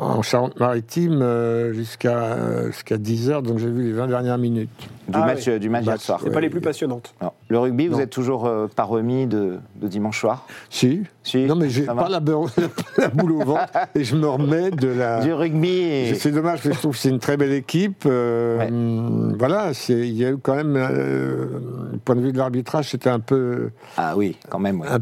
en 0.00 0.22
Charente-Maritime 0.22 1.20
euh, 1.22 1.72
jusqu'à 1.72 2.16
euh, 2.18 2.66
jusqu'à 2.68 2.96
10h, 2.96 3.42
donc 3.42 3.58
j'ai 3.58 3.70
vu 3.70 3.84
les 3.84 3.92
20 3.92 4.06
dernières 4.06 4.38
minutes. 4.38 4.70
du 5.08 5.14
Ah 5.14 5.26
match, 5.26 5.46
oui. 5.46 5.52
euh, 5.54 5.58
du 5.58 5.68
match 5.68 5.82
hier 5.84 5.92
Match, 5.92 6.00
soir. 6.02 6.20
C'est 6.22 6.30
pas 6.30 6.40
les 6.40 6.48
plus 6.50 6.60
passionnantes. 6.60 7.14
Non. 7.22 7.32
Le 7.48 7.58
rugby, 7.58 7.86
vous 7.88 7.94
Non. 7.96 8.00
êtes 8.00 8.10
toujours 8.10 8.46
euh, 8.46 8.66
pas 8.68 8.84
remis 8.84 9.26
de, 9.26 9.58
de 9.76 9.88
dimanche 9.88 10.20
soir? 10.20 10.46
Si. 10.70 11.02
Si, 11.22 11.44
Non, 11.44 11.54
mais 11.54 11.68
j'ai 11.68 11.82
pas 11.82 12.08
la, 12.08 12.20
beurre- 12.20 12.50
la 12.98 13.08
boule 13.08 13.32
au 13.32 13.44
ventre 13.44 13.66
et 13.94 14.04
je 14.04 14.16
me 14.16 14.26
remets 14.26 14.70
de 14.70 14.88
la. 14.88 15.20
Du 15.24 15.32
rugby 15.34 15.68
et... 15.68 16.14
C'est 16.14 16.30
dommage, 16.30 16.58
parce 16.62 16.68
que 16.68 16.74
je 16.74 16.78
trouve 16.78 16.92
que 16.92 16.98
c'est 16.98 17.10
une 17.10 17.18
très 17.18 17.36
belle 17.36 17.52
équipe. 17.52 18.04
euh, 18.06 18.58
Ouais. 18.58 19.36
Voilà, 19.38 19.74
c'est- 19.74 20.08
il 20.08 20.14
y 20.16 20.24
a 20.24 20.30
eu 20.30 20.38
quand 20.38 20.54
même, 20.56 20.76
euh, 20.76 21.46
du 21.92 21.98
point 21.98 22.16
de 22.16 22.20
vue 22.20 22.32
de 22.32 22.38
l'arbitrage, 22.38 22.90
c'était 22.90 23.10
un 23.10 23.20
peu, 23.20 23.70
Ah 23.96 24.14
oui, 24.16 24.36
quand 24.48 24.58
même, 24.58 24.82
un 24.82 24.98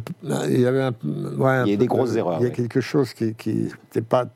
Il 0.49 0.61
y 0.61 0.67
avait 0.67 0.83
un, 0.83 0.93
ouais, 1.39 1.51
un 1.51 1.65
Il 1.67 1.71
y 1.71 1.75
a 1.75 1.77
des 1.77 1.87
grosses 1.87 2.13
de- 2.15 2.19
erreurs, 2.19 2.39
Il 2.41 2.45
y 2.45 2.47
a 2.47 2.51
quelque 2.51 2.81
chose 2.81 3.13
qui 3.15 3.27
n'était 3.27 4.01
pas. 4.03 4.27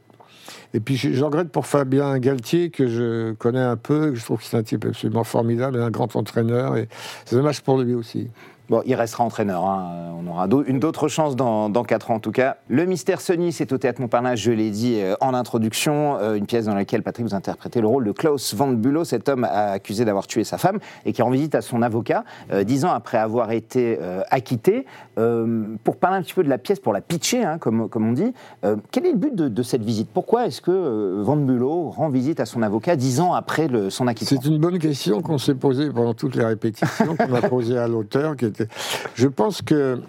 Et 0.75 0.81
puis 0.81 0.96
je, 0.96 1.25
regrette 1.25 1.50
pour 1.50 1.66
Fabien 1.66 2.19
Galtier, 2.19 2.70
que 2.70 2.87
je 2.87 3.32
connais 3.32 3.60
un 3.60 3.76
peu, 3.76 4.10
que 4.10 4.16
je 4.16 4.25
trouve 4.25 4.38
que 4.38 4.44
c'est 4.44 4.56
un 4.56 4.62
type 4.62 4.84
absolument 4.84 5.25
formidable, 5.25 5.78
et 5.78 5.82
un 5.82 5.90
grand 5.90 6.14
entraîneur. 6.16 6.76
Et 6.76 6.88
c'est 7.25 7.37
dommage 7.37 7.62
pour 7.62 7.78
lui 7.78 7.94
aussi. 7.94 8.28
Bon, 8.69 8.82
il 8.87 8.94
restera 8.94 9.25
entraîneur. 9.25 9.64
hein. 9.66 10.12
On 10.24 10.30
aura 10.30 10.46
une 10.66 10.78
d'autres 10.78 11.08
chances 11.08 11.36
dans, 11.36 11.69
dans 11.69 11.82
4 11.84 12.10
ans, 12.10 12.14
en 12.14 12.19
tout 12.20 12.30
cas. 12.32 12.56
Le 12.69 12.84
Mystère 12.84 13.20
Sony, 13.20 13.52
c'est 13.52 13.72
au 13.72 13.78
Théâtre 13.78 14.00
Montparnasse, 14.00 14.38
je 14.38 14.52
l'ai 14.52 14.70
dit 14.70 14.96
euh, 15.00 15.14
en 15.20 15.34
introduction. 15.34 16.16
euh, 16.20 16.34
une 16.34 16.46
pièce 16.46 16.66
dans 16.66 16.74
laquelle 16.74 17.02
Patrick 17.02 17.26
vous 17.26 17.34
interprétez 17.34 17.80
le 17.80 17.86
rôle 17.86 18.04
de 18.04 18.12
Klaus 18.12 18.54
Van 18.54 18.69
Bülow, 18.69 19.04
cet 19.04 19.28
homme 19.28 19.44
accusé 19.44 20.04
d'avoir 20.04 20.26
tué 20.26 20.44
sa 20.44 20.58
femme 20.58 20.78
et 21.06 21.12
qui 21.12 21.22
rend 21.22 21.30
visite 21.30 21.54
à 21.54 21.60
son 21.60 21.82
avocat 21.82 22.24
euh, 22.52 22.62
dix 22.64 22.84
ans 22.84 22.92
après 22.92 23.19
avoir 23.19 23.50
été 23.52 23.98
acquitté. 24.30 24.86
Pour 25.84 25.96
parler 25.96 26.16
un 26.19 26.22
petit 26.22 26.34
peu 26.34 26.42
de 26.42 26.48
la 26.48 26.58
pièce, 26.58 26.80
pour 26.80 26.92
la 26.92 27.00
pitcher, 27.00 27.44
hein, 27.44 27.58
comme, 27.58 27.88
comme 27.88 28.08
on 28.08 28.12
dit, 28.12 28.32
quel 28.90 29.06
est 29.06 29.12
le 29.12 29.18
but 29.18 29.34
de, 29.34 29.48
de 29.48 29.62
cette 29.62 29.82
visite? 29.84 30.08
Pourquoi 30.12 30.46
est-ce 30.46 30.60
que 30.60 31.20
Van 31.22 31.36
Bülow 31.36 31.90
rend 31.90 32.08
visite 32.08 32.40
à 32.40 32.46
son 32.46 32.62
avocat 32.62 32.96
dix 32.96 33.20
ans 33.20 33.32
après 33.34 33.68
le- 33.68 33.90
son 33.90 34.06
acquittement? 34.06 34.40
C'est 34.42 34.48
une 34.48 34.58
bonne 34.58 34.78
question 34.78 35.20
qu'on 35.20 35.38
s'est 35.38 35.54
posée 35.54 35.90
pendant 35.90 36.14
toutes 36.14 36.34
les 36.36 36.44
répétitions, 36.44 37.16
qu'on 37.16 37.34
a 37.34 37.42
posées 37.48 37.78
à 37.78 37.88
l'auteur. 37.88 38.36
qui 38.36 38.46
était. 38.46 38.68
Je 39.14 39.28
pense 39.28 39.62
que, 39.62 40.00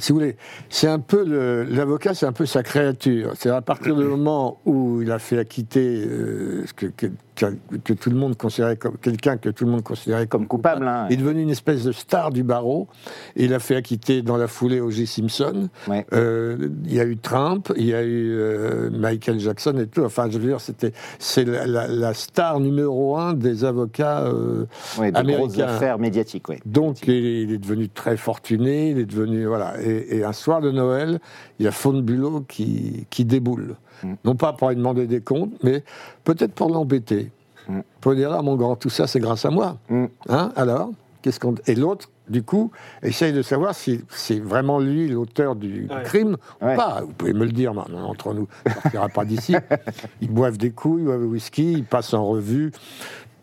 si 0.00 0.12
vous 0.12 0.18
voulez, 0.18 0.36
c'est 0.68 0.88
un 0.88 0.98
peu 0.98 1.24
le- 1.24 1.64
l'avocat, 1.64 2.14
c'est 2.14 2.26
un 2.26 2.32
peu 2.32 2.46
sa 2.46 2.62
créature. 2.62 3.32
C'est 3.36 3.50
à 3.50 3.60
partir 3.62 3.94
du 3.96 4.04
moment 4.04 4.58
où 4.64 5.02
il 5.02 5.10
a 5.12 5.18
fait 5.18 5.38
acquitter 5.38 6.04
euh, 6.06 6.64
ce 6.66 6.72
que, 6.72 6.86
que, 6.86 7.06
que- 7.34 7.76
que 7.84 7.92
tout 7.92 8.10
le 8.10 8.16
monde 8.16 8.36
considérait 8.36 8.76
comme 8.76 8.96
quelqu'un 8.98 9.36
que 9.36 9.48
tout 9.48 9.64
le 9.64 9.70
monde 9.70 9.82
considérait 9.82 10.26
comme 10.26 10.42
Comme 10.42 10.48
coupable, 10.48 10.86
hein. 10.86 11.06
Il 11.10 11.14
est 11.14 11.16
devenu 11.22 11.42
une 11.42 11.50
espèce 11.50 11.84
de 11.84 11.92
star 11.92 12.30
du 12.30 12.42
barreau. 12.42 12.88
Et 13.36 13.44
il 13.44 13.54
a 13.54 13.58
fait 13.58 13.76
acquitter 13.76 14.22
dans 14.22 14.36
la 14.36 14.46
foulée 14.48 14.80
O.J. 14.80 15.06
Simpson. 15.06 15.68
Ouais. 15.88 16.06
Euh, 16.12 16.68
il 16.84 16.94
y 16.94 17.00
a 17.00 17.04
eu 17.04 17.16
Trump, 17.16 17.72
il 17.76 17.86
y 17.86 17.94
a 17.94 18.02
eu 18.02 18.32
euh, 18.36 18.90
Michael 18.90 19.38
Jackson 19.40 19.76
et 19.78 19.86
tout. 19.86 20.02
Enfin, 20.02 20.28
je 20.30 20.38
veux 20.38 20.46
dire, 20.48 20.60
c'était 20.60 20.92
c'est 21.18 21.44
la, 21.44 21.66
la- 21.66 21.88
la 21.88 22.14
star 22.14 22.60
numéro 22.60 23.16
un 23.16 23.32
des 23.34 23.64
avocats 23.64 24.22
euh, 24.24 24.66
Ouais, 24.98 25.10
de 25.10 25.12
grosses 25.12 25.20
américains. 25.20 25.64
affaires 25.66 25.98
médiatiques. 25.98 26.44
Donc, 26.66 27.06
il, 27.06 27.14
il 27.14 27.52
est 27.52 27.58
devenu 27.58 27.88
très 27.88 28.16
fortuné. 28.16 28.90
Il 28.90 28.98
est 28.98 29.06
devenu 29.06 29.46
voilà. 29.46 29.74
Et, 29.82 30.18
et 30.18 30.24
un 30.24 30.32
soir 30.32 30.60
de 30.60 30.70
Noël, 30.70 31.20
il 31.58 31.64
y 31.64 31.68
a 31.68 31.72
Faune 31.72 32.02
Bulot 32.02 32.44
qui, 32.48 33.06
qui 33.10 33.24
déboule. 33.24 33.76
Mm. 34.02 34.14
Non 34.24 34.34
pas 34.34 34.52
pour 34.52 34.68
lui 34.70 34.76
demander 34.76 35.06
des 35.06 35.20
comptes, 35.20 35.52
mais 35.62 35.82
peut-être 36.24 36.52
pour 36.52 36.68
l'embêter. 36.70 37.30
Mm. 37.68 37.80
Pour 38.00 38.14
dire 38.14 38.32
ah 38.32 38.42
mon 38.42 38.56
grand, 38.56 38.76
tout 38.76 38.90
ça 38.90 39.06
c'est 39.06 39.20
grâce 39.20 39.44
à 39.44 39.50
moi. 39.50 39.78
Mm. 39.88 40.04
Hein, 40.28 40.52
alors 40.56 40.90
Qu'est-ce 41.22 41.40
qu'on 41.40 41.54
et 41.66 41.74
l'autre 41.74 42.10
du 42.28 42.42
coup 42.42 42.70
essaye 43.02 43.32
de 43.32 43.40
savoir 43.40 43.74
si 43.74 44.02
c'est 44.10 44.38
vraiment 44.40 44.78
lui 44.78 45.08
l'auteur 45.08 45.56
du 45.56 45.86
Ouais. 45.90 46.02
crime 46.04 46.36
Ouais. 46.60 46.74
ou 46.74 46.76
pas. 46.76 47.00
Vous 47.00 47.12
pouvez 47.14 47.32
me 47.32 47.46
le 47.46 47.52
dire 47.52 47.72
maintenant 47.72 48.06
entre 48.10 48.34
nous. 48.34 48.46
Ça 48.66 48.74
sortira 48.74 49.08
pas 49.08 49.24
d'ici. 49.24 49.56
Ils 50.20 50.30
boivent 50.30 50.58
des 50.58 50.70
coups, 50.70 51.00
ils 51.00 51.04
boivent 51.06 51.20
du 51.22 51.26
whisky, 51.26 51.72
ils 51.72 51.84
passent 51.84 52.12
en 52.12 52.26
revue 52.26 52.72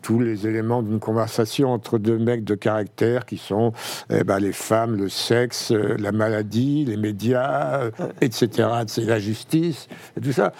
tous 0.02 0.18
les 0.18 0.46
éléments 0.46 0.82
d'une 0.82 0.98
conversation 0.98 1.70
entre 1.70 1.98
deux 1.98 2.18
mecs 2.18 2.44
de 2.44 2.54
caractère 2.54 3.24
qui 3.24 3.38
sont 3.38 3.72
eh 4.10 4.24
ben, 4.24 4.38
les 4.38 4.52
femmes, 4.52 4.96
le 4.96 5.08
sexe, 5.08 5.72
euh, 5.72 5.96
la 5.98 6.12
maladie, 6.12 6.84
les 6.84 6.96
médias, 6.96 7.80
euh, 7.84 7.90
etc. 8.20 8.68
C'est 8.88 9.04
la 9.04 9.18
justice 9.18 9.88
et 10.16 10.20
tout 10.20 10.32
ça. 10.32 10.52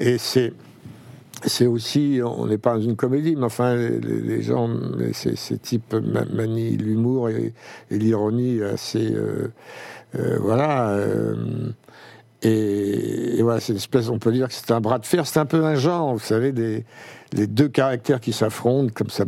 Et 0.00 0.18
c'est 0.18 0.52
c'est 1.44 1.66
aussi, 1.66 2.20
on 2.24 2.46
n'est 2.46 2.56
pas 2.56 2.76
dans 2.76 2.80
une 2.80 2.96
comédie, 2.96 3.36
mais 3.36 3.44
enfin, 3.44 3.76
les, 3.76 4.42
gens, 4.42 4.70
ces, 5.12 5.58
types 5.58 5.94
ma- 5.94 6.24
manient 6.24 6.78
l'humour 6.78 7.28
et, 7.28 7.52
l'ironie 7.90 8.62
assez. 8.62 9.12
euh, 9.14 9.48
voilà. 10.40 10.98
Et, 12.50 13.38
et 13.38 13.42
voilà, 13.42 13.60
c'est 13.60 13.72
une 13.72 13.78
espèce, 13.78 14.08
on 14.08 14.18
peut 14.18 14.32
dire 14.32 14.48
que 14.48 14.54
c'est 14.54 14.70
un 14.70 14.80
bras 14.80 14.98
de 14.98 15.06
fer, 15.06 15.26
c'est 15.26 15.38
un 15.38 15.46
peu 15.46 15.64
un 15.64 15.74
genre, 15.74 16.12
vous 16.14 16.18
savez, 16.20 16.52
des, 16.52 16.84
les 17.32 17.46
deux 17.46 17.68
caractères 17.68 18.20
qui 18.20 18.32
s'affrontent, 18.32 18.92
comme 18.94 19.10
ça. 19.10 19.24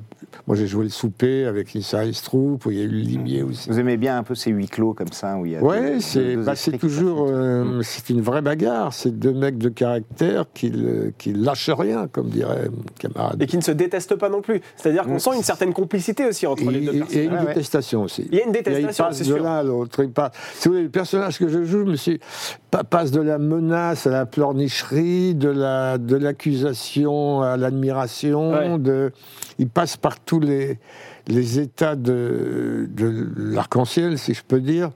Moi, 0.47 0.57
j'ai 0.57 0.67
joué 0.67 0.85
le 0.85 0.91
souper 0.91 1.47
avec 1.47 1.73
Lisa 1.73 2.05
Estrup, 2.07 2.65
où 2.67 2.71
il 2.71 2.79
y 2.79 2.81
a 2.81 2.85
eu 2.85 2.89
le 2.89 2.99
limier 2.99 3.43
aussi. 3.43 3.69
Vous 3.69 3.79
aimez 3.81 3.97
bien 3.97 4.19
un 4.19 4.23
peu 4.23 4.35
ces 4.35 4.51
huis 4.51 4.67
clos 4.69 4.93
comme 4.95 5.11
ça 5.13 5.37
où 5.37 5.47
il 5.47 5.53
y 5.53 5.57
a 5.57 5.63
Ouais, 5.63 6.01
c'est 6.01 6.37
bah, 6.37 6.53
toujours 6.79 7.27
euh, 7.29 7.81
c'est 7.83 8.11
une 8.11 8.21
vraie 8.21 8.41
bagarre. 8.43 8.93
C'est 8.93 9.11
deux 9.19 9.33
mecs 9.33 9.57
de 9.59 9.69
caractère 9.71 10.45
qui 10.55 10.69
le- 10.71 11.13
qui 11.17 11.33
lâchent 11.33 11.71
rien, 11.71 12.09
comme 12.09 12.29
dirait 12.29 12.69
mon 12.71 12.83
camarade. 12.99 13.43
Et 13.43 13.47
qui 13.47 13.57
ne 13.57 13.63
se 13.63 13.73
détestent 13.73 14.17
pas 14.17 14.29
non 14.29 14.43
plus. 14.43 14.61
C'est-à-dire 14.77 15.05
qu'on 15.05 15.15
Mm. 15.15 15.19
sent 15.19 15.31
une 15.37 15.43
certaine 15.43 15.73
complicité 15.73 16.27
aussi 16.27 16.47
entre 16.47 16.63
Et, 16.63 16.67
les 16.73 16.81
deux 16.81 16.93
et- 16.93 16.97
et 16.97 16.99
personnages. 17.01 17.25
une 17.27 17.33
ouais. 17.33 17.47
détestation 17.55 18.03
aussi. 18.03 18.29
Il 18.31 18.37
y 18.39 18.41
a 18.41 18.45
une 18.45 18.51
Il 18.51 18.53
détestation, 18.53 19.05
passe 19.05 19.17
c'est 19.17 19.25
de 19.25 19.29
sûr. 19.35 19.43
l'un 19.43 19.57
à 19.57 19.63
l'autre. 19.63 20.03
Il 20.05 20.11
passe- 20.11 20.33
Si 20.55 20.69
vous 20.69 20.75
voulez, 20.75 20.85
le 20.85 20.91
personnage 20.91 21.39
que 21.39 21.49
je 21.49 21.65
joue, 21.65 21.85
monsieur, 21.87 22.19
pa- 22.68 22.68
passe 22.71 23.11
de 23.11 23.21
la 23.21 23.39
menace 23.39 24.07
à 24.07 24.11
la 24.11 24.27
pleurnicherie, 24.27 25.35
de 25.35 25.49
la 25.49 25.99
de 25.99 26.17
l'accusation 26.17 27.43
à 27.43 27.57
l'admiration. 27.57 28.53
Ouais. 28.53 28.79
De, 28.79 29.13
il 29.59 29.69
passe 29.69 29.97
par 29.97 30.21
tous 30.21 30.41
les 30.41 30.79
les 31.27 31.59
états 31.59 31.97
de, 31.97 32.87
de 32.91 33.27
l'arc-en-ciel, 33.37 34.19
si 34.19 34.35
je 34.35 34.43
peux 34.47 34.61
dire. 34.61 34.91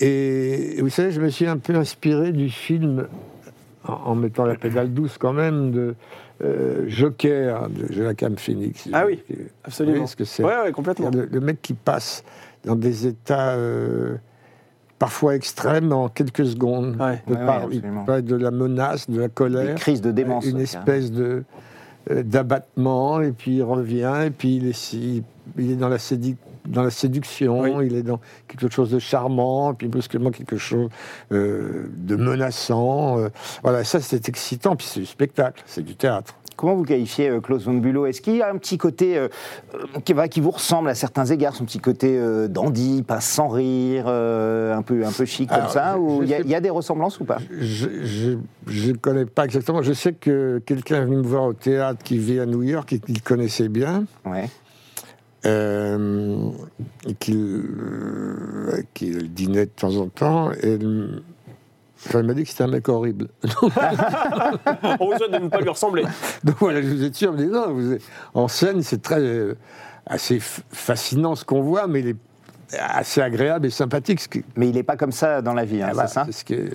Et 0.00 0.76
vous 0.80 0.88
savez, 0.90 1.10
je 1.10 1.20
me 1.20 1.28
suis 1.28 1.46
un 1.46 1.56
peu 1.56 1.74
inspiré 1.76 2.32
du 2.32 2.50
film, 2.50 3.06
en, 3.86 3.92
en 3.92 4.14
mettant 4.14 4.44
la 4.44 4.56
pédale 4.56 4.92
douce 4.92 5.16
quand 5.18 5.32
même, 5.32 5.70
de 5.70 5.94
euh, 6.44 6.84
Joker 6.88 7.68
de 7.70 7.92
Joachim 7.92 8.34
Phoenix. 8.36 8.88
Ah 8.92 9.06
oui, 9.06 9.22
Vous 9.30 9.36
absolument. 9.64 9.94
voyez 9.96 10.06
ce 10.08 10.16
que 10.16 10.24
c'est? 10.24 10.44
Ouais, 10.44 10.60
ouais, 10.64 10.72
complètement. 10.72 11.10
le, 11.10 11.26
le 11.30 11.40
mec 11.40 11.62
qui 11.62 11.72
passe 11.74 12.24
dans 12.64 12.76
des 12.76 13.06
états 13.06 13.50
euh, 13.54 14.16
parfois 14.98 15.34
extrêmes 15.34 15.92
en 15.92 16.08
quelques 16.08 16.46
secondes. 16.46 16.96
Ouais. 17.00 17.22
De 17.26 17.34
Ouais, 17.34 17.46
par- 18.06 18.22
de 18.22 18.36
la 18.36 18.50
menace, 18.50 19.08
de 19.10 19.20
la 19.20 19.28
Des 19.28 19.32
colère, 19.34 19.74
crises 19.76 20.00
de 20.00 20.10
démence. 20.12 20.44
une 20.46 20.60
espèce 20.60 21.10
de 21.12 21.44
euh, 22.10 22.22
d'abattement, 22.22 23.20
et 23.20 23.32
puis 23.32 23.56
il 23.56 23.62
revient, 23.62 24.22
et 24.26 24.30
puis 24.30 24.56
il 24.56 24.68
est, 24.68 24.92
il, 24.92 25.24
il 25.58 25.72
est 25.72 25.76
dans 25.76 25.88
la, 25.88 25.98
sédu- 25.98 26.36
dans 26.64 26.82
la 26.84 26.90
séduction, 26.90 27.62
Oui. 27.62 27.86
il 27.86 27.96
est 27.96 28.02
dans 28.04 28.20
quelque 28.46 28.72
chose 28.72 28.90
de 28.90 29.00
charmant, 29.00 29.72
et 29.72 29.74
puis 29.74 29.88
brusquement 29.88 30.30
quelque 30.30 30.56
chose 30.56 30.88
euh, 31.32 31.86
de 31.96 32.14
menaçant. 32.14 33.18
euh. 33.18 33.28
voilà, 33.64 33.82
ça 33.82 34.00
c'est 34.00 34.28
excitant, 34.28 34.76
puis 34.76 34.86
c'est 34.88 35.00
du 35.00 35.06
spectacle, 35.06 35.62
c'est 35.66 35.82
du 35.82 35.96
théâtre. 35.96 36.36
Comment 36.56 36.74
vous 36.74 36.84
qualifiez 36.84 37.28
euh, 37.28 37.40
Klaus 37.40 37.64
von 37.64 37.74
Bülow 37.74 38.06
Est-ce 38.06 38.20
qu'il 38.22 38.36
y 38.36 38.42
a 38.42 38.50
un 38.50 38.56
petit 38.56 38.78
côté 38.78 39.16
euh, 39.18 39.28
euh, 39.74 39.78
qui, 40.04 40.12
va, 40.14 40.26
qui 40.28 40.40
vous 40.40 40.50
ressemble 40.50 40.88
à 40.88 40.94
certains 40.94 41.26
égards, 41.26 41.54
son 41.54 41.64
petit 41.66 41.78
côté 41.80 42.16
euh, 42.18 42.48
dandy, 42.48 43.02
pas 43.02 43.20
sans 43.20 43.48
rire, 43.48 44.08
un, 44.08 44.82
peu, 44.82 45.04
un 45.04 45.12
peu 45.12 45.24
chic 45.26 45.50
comme 45.50 45.68
ça 45.68 45.98
Ou 45.98 46.22
il 46.22 46.28
y, 46.30 46.34
a- 46.34 46.40
y 46.40 46.60
des 46.60 46.70
ressemblances 46.70 47.20
ou 47.20 47.24
pas? 47.24 47.38
Je 47.60 48.36
ne 48.68 48.92
connais 48.96 49.26
pas 49.26 49.44
exactement. 49.44 49.82
Je 49.82 49.92
sais 49.92 50.12
que 50.14 50.60
quelqu'un 50.64 51.02
est 51.02 51.04
venu 51.04 51.16
me 51.16 51.22
voir 51.22 51.44
au 51.44 51.52
théâtre 51.52 52.02
qui 52.02 52.16
vit 52.18 52.40
à 52.40 52.46
New 52.46 52.62
York 52.62 52.92
et 52.92 52.98
qu'il 53.00 53.20
connaissait 53.22 53.68
bien. 53.68 54.04
Ouais. 54.24 54.48
et 57.08 57.14
qu'il 58.94 59.32
dînait 59.32 59.66
de 59.66 59.70
temps 59.70 59.96
en 59.96 60.08
temps. 60.08 60.50
Et 60.62 60.78
enfin, 62.06 62.20
il 62.20 62.26
m'a 62.26 62.34
dit 62.34 62.44
que 62.44 62.50
c'était 62.50 62.64
un 62.64 62.68
mec 62.68 62.88
horrible. 62.88 63.28
On 63.42 65.06
vous 65.06 65.16
souhaite 65.16 65.32
de 65.32 65.38
ne 65.38 65.48
pas 65.48 65.60
lui 65.60 65.68
ressembler. 65.68 66.04
Donc 66.44 66.56
voilà, 66.60 66.82
je 66.82 66.88
vous 66.88 67.04
ai 67.04 67.12
sûr, 67.12 67.32
mais 67.32 67.44
non, 67.46 67.72
vous 67.72 67.92
êtes- 67.92 68.02
en 68.34 68.48
scène, 68.48 68.82
c'est 68.82 69.02
très 69.02 69.20
euh, 69.20 69.56
assez 70.06 70.38
fascinant 70.40 71.34
ce 71.34 71.44
qu'on 71.44 71.62
voit, 71.62 71.86
mais 71.86 72.00
il 72.00 72.08
est 72.08 72.16
assez 72.78 73.20
agréable 73.20 73.66
et 73.66 73.70
sympathique. 73.70 74.20
Ce 74.20 74.28
qui, 74.28 74.44
Mais 74.56 74.68
il 74.68 74.74
n'est 74.74 74.82
pas 74.82 74.96
comme 74.96 75.12
ça 75.12 75.42
dans 75.42 75.54
la 75.54 75.64
vie, 75.64 75.82
hein, 75.82 75.88
Ah, 75.90 75.94
voilà, 75.94 76.08
c'est 76.08 76.14
ça 76.14 76.26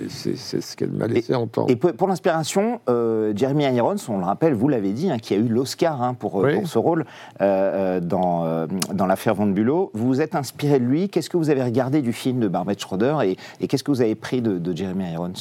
c'est 0.08 0.60
ce 0.60 0.76
qu'elle 0.76 0.90
m'a 0.90 1.06
laissé 1.06 1.34
entendre. 1.34 1.70
Et 1.70 1.76
pour, 1.76 1.92
pour 1.92 2.08
l'inspiration, 2.08 2.80
euh, 2.88 3.32
Jeremy 3.36 3.64
Irons, 3.64 3.96
on 4.08 4.18
le 4.18 4.24
rappelle, 4.24 4.54
vous 4.54 4.68
l'avez 4.68 4.92
dit, 4.92 5.10
hein, 5.10 5.18
qui 5.18 5.34
a 5.34 5.36
eu 5.36 5.48
l'Oscar 5.48 6.02
hein, 6.02 6.14
pour, 6.14 6.34
Oui. 6.36 6.54
pour 6.54 6.66
ce 6.68 6.78
rôle 6.78 7.04
euh, 7.40 7.96
euh, 7.98 8.00
dans, 8.00 8.44
euh, 8.44 8.66
dans 8.92 9.06
l'affaire 9.06 9.34
Von 9.34 9.46
Bülow. 9.46 9.90
Vous 9.94 10.06
vous 10.06 10.20
êtes 10.20 10.34
inspiré 10.34 10.78
de 10.78 10.84
lui. 10.84 11.08
Qu'est-ce 11.08 11.30
que 11.30 11.36
vous 11.36 11.50
avez 11.50 11.62
regardé 11.62 12.02
du 12.02 12.12
film 12.12 12.40
de 12.40 12.48
Barbet 12.48 12.76
Schroeder 12.78 13.16
et, 13.24 13.36
et 13.60 13.68
qu'est-ce 13.68 13.84
que 13.84 13.90
vous 13.90 14.02
avez 14.02 14.14
pris 14.14 14.40
de, 14.42 14.58
de 14.58 14.76
Jeremy 14.76 15.12
Irons? 15.12 15.32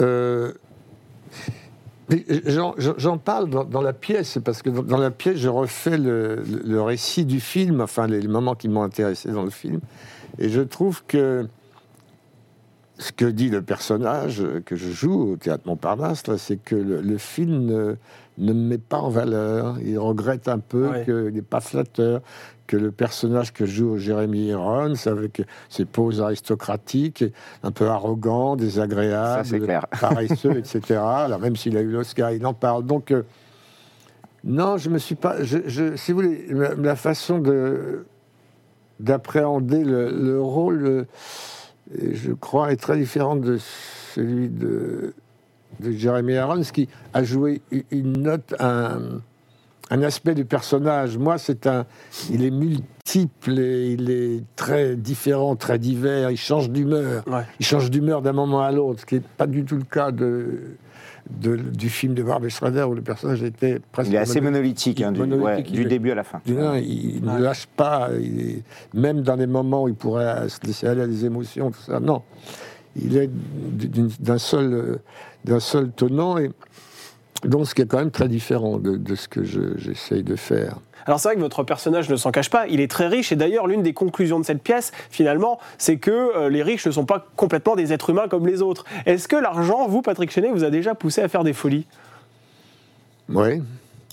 Euh, 0.00 0.52
J'en 2.46 2.74
j'en- 2.76 3.18
parle 3.18 3.48
dans, 3.48 3.80
la 3.80 3.92
pièce, 3.92 4.38
parce 4.44 4.62
que 4.62 4.68
dans, 4.70 4.98
la 4.98 5.10
pièce, 5.10 5.38
je 5.38 5.48
refais 5.48 5.96
le 5.96 6.80
récit 6.82 7.24
du 7.24 7.40
film, 7.40 7.80
enfin 7.80 8.06
les, 8.06 8.20
les 8.20 8.28
moments 8.28 8.54
qui 8.54 8.68
m'ont 8.68 8.82
intéressé 8.82 9.30
dans 9.30 9.42
le 9.44 9.50
film, 9.50 9.80
et 10.38 10.48
je 10.48 10.60
trouve 10.60 11.02
que 11.06 11.48
ce 12.98 13.12
que 13.12 13.24
dit 13.24 13.48
le 13.50 13.60
personnage 13.62 14.42
que 14.64 14.76
je 14.76 14.90
joue 14.90 15.32
au 15.32 15.36
théâtre 15.36 15.64
Montparnasse, 15.66 16.26
là, 16.28 16.38
c'est 16.38 16.56
que 16.56 16.76
le, 16.76 17.00
le 17.00 17.18
film 17.18 17.64
ne, 17.64 17.96
ne 18.38 18.52
me 18.52 18.68
met 18.68 18.78
pas 18.78 18.98
en 18.98 19.08
valeur. 19.10 19.76
Il 19.84 19.98
regrette 19.98 20.48
un 20.48 20.60
peu 20.60 20.88
Ouais. 20.88 21.04
qu'il 21.04 21.34
n'est 21.34 21.42
pas 21.42 21.60
flatteur, 21.60 22.20
que 22.66 22.76
le 22.76 22.90
personnage 22.92 23.52
que 23.52 23.66
joue 23.66 23.98
Jérémy 23.98 24.46
Irons, 24.46 24.94
avec 25.06 25.42
ses 25.68 25.84
poses 25.84 26.20
aristocratiques, 26.22 27.24
un 27.62 27.72
peu 27.72 27.88
arrogant, 27.88 28.54
désagréable, 28.56 29.44
Ça, 29.44 29.50
c'est 29.50 29.60
clair. 29.60 29.86
paresseux, 30.00 30.56
etc. 30.56 31.00
Alors 31.00 31.40
même 31.40 31.56
s'il 31.56 31.76
a 31.76 31.80
eu 31.80 31.90
l'Oscar, 31.90 32.30
il 32.30 32.46
en 32.46 32.54
parle. 32.54 32.84
Donc 32.86 33.10
euh, 33.10 33.22
non, 34.44 34.76
je 34.76 34.88
me 34.88 34.98
suis 34.98 35.14
pas. 35.16 35.42
Je, 35.42 35.58
je- 35.66 35.96
si 35.96 36.12
vous 36.12 36.20
voulez, 36.22 36.46
la, 36.50 36.74
la 36.74 36.96
façon 36.96 37.38
de 37.40 38.06
d'appréhender 39.00 39.82
le, 39.82 40.10
le 40.10 40.40
rôle, 40.40 40.84
euh, 40.86 41.04
je 41.92 42.32
crois, 42.32 42.72
est 42.72 42.76
très 42.76 42.96
différente 42.96 43.40
de 43.40 43.58
celui 44.14 44.48
de, 44.48 45.14
de 45.80 45.90
Jeremy 45.92 46.34
Irons, 46.34 46.62
qui 46.62 46.88
a 47.12 47.22
joué 47.24 47.62
une 47.90 48.18
note, 48.18 48.54
un, 48.58 49.20
un 49.90 50.02
aspect 50.02 50.34
du 50.34 50.44
personnage. 50.44 51.18
Moi, 51.18 51.38
c'est 51.38 51.66
un, 51.66 51.84
il 52.30 52.42
est 52.44 52.50
multiple 52.50 53.58
et 53.58 53.92
il 53.92 54.10
est 54.10 54.42
très 54.56 54.96
différent, 54.96 55.56
très 55.56 55.78
divers. 55.78 56.30
Il 56.30 56.36
change 56.38 56.70
d'humeur. 56.70 57.22
Ouais. 57.26 57.42
Il 57.60 57.66
change 57.66 57.90
d'humeur 57.90 58.22
d'un 58.22 58.32
moment 58.32 58.62
à 58.62 58.72
l'autre, 58.72 59.00
ce 59.00 59.06
qui 59.06 59.16
n'est 59.16 59.20
pas 59.20 59.46
du 59.46 59.64
tout 59.64 59.76
le 59.76 59.84
cas 59.84 60.10
de, 60.10 60.76
de- 61.30 61.56
du 61.56 61.90
film 61.90 62.14
de 62.14 62.22
Barbie 62.22 62.48
Schrader 62.50 62.82
où 62.84 62.94
le 62.94 63.02
personnage 63.02 63.42
était 63.42 63.78
presque. 63.92 64.10
Il 64.10 64.14
est 64.14 64.18
assez 64.18 64.40
mono- 64.40 64.52
monolithique, 64.52 65.02
hein, 65.02 65.12
du, 65.12 65.20
monolithique, 65.20 65.44
ouais, 65.44 65.64
il 65.68 65.72
du 65.74 65.82
est- 65.82 65.88
début 65.88 66.10
à 66.10 66.14
la 66.14 66.24
fin. 66.24 66.40
non, 66.46 66.74
il 66.76 67.20
ne 67.22 67.38
lâche 67.38 67.66
pas, 67.76 68.08
il 68.18 68.40
est- 68.40 68.62
même 68.94 69.20
dans 69.20 69.36
les 69.36 69.46
moments 69.46 69.82
où 69.84 69.88
il 69.88 69.94
pourrait 69.94 70.48
se 70.48 70.58
laisser 70.66 70.86
aller 70.86 71.02
à 71.02 71.06
des 71.06 71.24
émotions, 71.26 71.70
tout 71.70 71.80
ça. 71.82 72.00
Non, 72.00 72.22
il 72.96 73.16
est 73.16 73.30
d'un 74.20 74.38
seul, 74.38 74.98
d'un 75.44 75.60
seul 75.60 75.90
tenant, 75.90 76.38
et 76.38 76.50
donc 77.44 77.66
ce 77.66 77.74
qui 77.74 77.82
est 77.82 77.86
quand 77.86 77.98
même 77.98 78.10
très 78.10 78.28
différent 78.28 78.78
de, 78.78 78.96
de 78.96 79.14
ce 79.14 79.28
que 79.28 79.44
je- 79.44 79.76
j'essaye 79.76 80.22
de 80.22 80.36
faire. 80.36 80.78
Alors 81.06 81.20
c'est 81.20 81.28
vrai 81.28 81.36
que 81.36 81.40
votre 81.40 81.62
personnage 81.64 82.08
ne 82.08 82.16
s'en 82.16 82.30
cache 82.30 82.48
pas, 82.48 82.66
il 82.66 82.80
est 82.80 82.90
très 82.90 83.06
riche 83.08 83.30
et 83.30 83.36
d'ailleurs 83.36 83.66
l'une 83.66 83.82
des 83.82 83.92
conclusions 83.92 84.40
de 84.40 84.44
cette 84.44 84.62
pièce 84.62 84.90
finalement 85.10 85.58
c'est 85.76 85.98
que 85.98 86.10
euh, 86.10 86.48
les 86.48 86.62
riches 86.62 86.86
ne 86.86 86.92
sont 86.92 87.04
pas 87.04 87.26
complètement 87.36 87.76
des 87.76 87.92
êtres 87.92 88.10
humains 88.10 88.26
comme 88.28 88.46
les 88.46 88.62
autres. 88.62 88.84
Est-ce 89.04 89.28
que 89.28 89.36
l'argent, 89.36 89.86
vous 89.86 90.00
Patrick 90.00 90.30
Chenet, 90.30 90.50
vous 90.50 90.64
a 90.64 90.70
déjà 90.70 90.94
poussé 90.94 91.20
à 91.20 91.28
faire 91.28 91.44
des 91.44 91.52
folies? 91.52 91.86
Oui. 93.28 93.62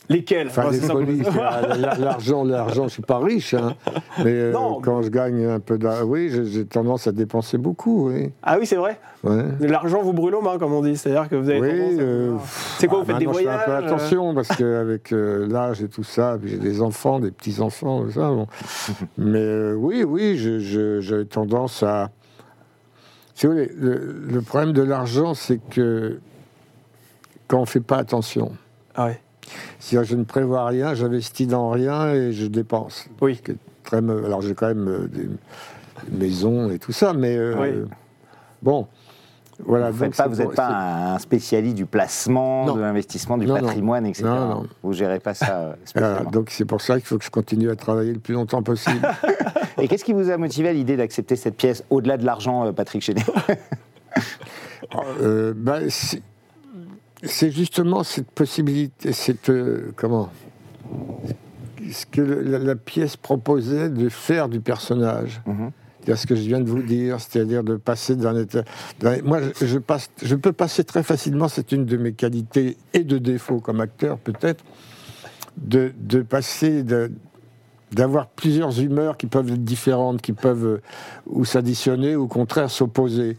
Lesquelles 0.09 0.47
Enfin, 0.47 0.71
les 0.71 0.79
folies, 0.79 1.21
la- 1.79 1.95
l'argent, 1.97 2.43
l'argent, 2.43 2.83
je 2.87 2.93
suis 2.93 3.01
pas 3.01 3.19
riche, 3.19 3.53
hein. 3.53 3.75
mais 4.17 4.31
euh, 4.33 4.51
Non. 4.51 4.81
quand 4.81 5.01
je 5.03 5.09
gagne 5.09 5.45
un 5.45 5.59
peu 5.59 5.77
d'argent, 5.77 6.03
oui, 6.05 6.29
j'ai- 6.51 6.65
tendance 6.65 7.07
à 7.07 7.11
dépenser 7.13 7.57
beaucoup, 7.57 8.09
oui. 8.09 8.31
Ah 8.43 8.57
oui 8.59 8.65
c'est 8.65 8.75
vrai 8.75 8.99
Ouais. 9.23 9.45
L'argent 9.61 10.01
vous 10.01 10.13
brûle 10.13 10.33
aux 10.35 10.41
mains 10.41 10.57
comme 10.57 10.73
on 10.73 10.81
dit, 10.81 10.97
c'est-à-dire 10.97 11.29
que 11.29 11.35
vous 11.35 11.49
avez 11.49 11.61
Oui, 11.61 11.97
euh, 11.99 12.35
C'est 12.79 12.87
quoi, 12.87 12.99
vous 12.99 13.05
faites 13.05 13.19
des 13.19 13.25
maintenant, 13.27 13.39
je 13.39 13.43
voyages 13.45 13.59
fais 13.65 13.71
un 13.71 13.79
peu 13.79 13.83
euh 13.83 13.87
attention 13.87 14.33
parce 14.35 14.47
qu'avec 14.49 15.11
l'âge 15.11 15.81
et 15.83 15.87
tout 15.87 16.03
ça, 16.03 16.37
j'ai 16.43 16.57
des 16.57 16.81
enfants, 16.81 17.19
des 17.19 17.31
petits-enfants, 17.31 18.03
tout 18.03 18.11
ça. 18.11 18.29
bon. 18.29 18.47
Mais 19.19 19.37
euh, 19.39 19.75
oui, 19.75 20.03
oui, 20.03 20.35
j'avais 20.99 21.25
tendance 21.25 21.83
à. 21.83 22.09
Si 23.35 23.45
vous 23.45 23.53
voulez, 23.53 23.71
le, 23.77 24.23
le 24.29 24.41
problème 24.41 24.73
de 24.73 24.81
l'argent, 24.81 25.35
c'est 25.35 25.59
que 25.69 26.19
quand 27.47 27.57
on 27.59 27.61
ne 27.61 27.65
fait 27.67 27.79
pas 27.79 27.97
attention, 27.97 28.51
Ah 28.95 29.05
ouais. 29.05 29.21
Si 29.79 29.97
je 30.03 30.15
ne 30.15 30.23
prévois 30.23 30.65
rien, 30.65 30.93
j'investis 30.93 31.47
dans 31.47 31.69
rien 31.69 32.13
et 32.13 32.31
je 32.33 32.45
dépense. 32.47 33.07
Oui. 33.21 33.39
Est 33.47 33.55
très. 33.83 33.97
Alors 33.97 34.41
j'ai 34.41 34.53
quand 34.53 34.67
même 34.67 34.87
euh, 34.87 35.07
des 35.07 35.27
maisons 36.11 36.69
et 36.71 36.79
tout 36.79 36.91
ça, 36.91 37.13
mais 37.13 37.35
euh, 37.37 37.55
Oui. 37.59 37.89
bon. 38.61 38.87
Voilà, 39.63 39.91
Vous 39.91 40.03
n'êtes 40.05 40.15
pas, 40.17 40.27
pour- 40.27 40.53
pas 40.55 41.13
un 41.13 41.19
spécialiste 41.19 41.75
du 41.75 41.85
placement, 41.85 42.65
Non. 42.65 42.75
de 42.77 42.81
l'investissement, 42.81 43.37
du 43.37 43.45
Non, 43.45 43.59
patrimoine, 43.59 44.07
etc. 44.07 44.23
Non, 44.25 44.47
non. 44.47 44.67
Vous 44.81 44.91
gérez 44.93 45.19
pas 45.19 45.35
ça 45.35 45.55
euh, 45.59 45.73
spécialement. 45.85 46.31
donc 46.31 46.49
c'est 46.49 46.65
pour 46.65 46.81
ça 46.81 46.95
qu'il 46.95 47.05
faut 47.05 47.19
que 47.19 47.23
je 47.25 47.29
continue 47.29 47.69
à 47.69 47.75
travailler 47.75 48.11
le 48.13 48.19
plus 48.19 48.33
longtemps 48.33 48.63
possible. 48.63 49.07
Et 49.77 49.87
qu'est-ce 49.87 50.03
qui 50.03 50.13
vous 50.13 50.31
a 50.31 50.37
motivé 50.37 50.69
à 50.69 50.73
l'idée 50.73 50.97
d'accepter 50.97 51.35
cette 51.35 51.57
pièce 51.57 51.83
au-delà 51.91 52.17
de 52.17 52.25
l'argent, 52.25 52.73
Patrick 52.73 53.03
Chenet 53.03 53.21
Euh, 55.21 55.53
ben, 55.55 55.87
c'est- 57.23 57.51
justement 57.51 58.03
cette 58.03 58.29
possibilité, 58.31 59.11
cette 59.13 59.49
euh, 59.49 59.91
comment 59.95 60.29
ce 61.91 62.05
que 62.05 62.21
la, 62.21 62.59
la 62.59 62.75
pièce 62.75 63.17
proposait 63.17 63.89
de 63.89 64.07
faire 64.09 64.49
du 64.49 64.59
personnage. 64.61 65.41
Mhm. 65.45 65.71
C'est 66.05 66.15
ce 66.15 66.25
que 66.27 66.35
je 66.35 66.41
viens 66.41 66.59
de 66.59 66.69
vous 66.69 66.81
dire, 66.81 67.19
c'est-à-dire 67.19 67.63
de 67.63 67.75
passer 67.75 68.15
d'un 68.15 68.35
état. 68.35 68.63
moi, 69.23 69.39
je, 69.61 69.77
passe, 69.77 70.09
je 70.23 70.35
peux 70.35 70.51
passer 70.51 70.83
très 70.83 71.03
facilement. 71.03 71.47
C'est 71.47 71.71
une 71.71 71.85
de 71.85 71.95
mes 71.97 72.13
qualités 72.13 72.77
et 72.93 73.03
de 73.03 73.19
défauts 73.19 73.59
comme 73.59 73.81
acteur, 73.81 74.17
peut-être, 74.17 74.63
de, 75.57 75.91
de 75.99 76.21
passer 76.23 76.83
d'avoir 77.91 78.27
plusieurs 78.27 78.79
humeurs 78.81 79.15
qui 79.15 79.27
peuvent 79.27 79.49
être 79.49 79.63
différentes, 79.63 80.21
qui 80.23 80.33
peuvent 80.33 80.65
euh, 80.65 80.81
ou 81.27 81.45
s'additionner 81.45 82.15
ou 82.15 82.23
au 82.23 82.27
contraire 82.27 82.71
s'opposer. 82.71 83.37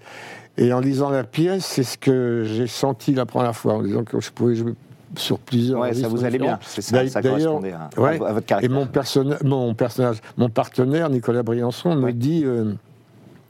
Et 0.59 0.73
en 0.73 0.81
lisant 0.81 1.11
la 1.11 1.25
pièce, 1.25 1.65
c'est 1.65 1.83
ce 1.83 1.97
que 1.97 2.43
j'ai 2.45 2.67
senti 2.67 3.15
la 3.15 3.25
première 3.27 3.57
fois, 3.57 3.75
en 3.75 3.83
disant 3.83 4.05
que 4.05 4.21
je 4.21 4.31
pouvais 4.31 4.55
jouer 4.55 4.75
sur 5.17 5.39
plusieurs. 5.39 5.81
Ouais, 5.81 5.95
ça 5.95 6.09
vous 6.09 6.25
allait 6.25 6.39
bien. 6.39 6.59
C'est 6.63 6.83
ça, 6.83 7.07
ça 7.09 7.23
correspondait 7.23 7.73
à, 7.73 7.89
ouais. 8.01 8.15
à 8.17 8.33
votre 8.33 8.39
Et 8.39 8.43
caractère. 8.43 8.71
mon, 8.71 8.87
personna- 8.87 9.39
mon 9.45 9.75
personnage, 9.75 10.19
mon 10.37 10.49
partenaire, 10.51 11.09
Nicolas 11.11 11.43
Briançon, 11.43 11.95
me 11.97 12.07
Oui. 12.07 12.15
dit 12.15 12.43
euh, 12.45 12.73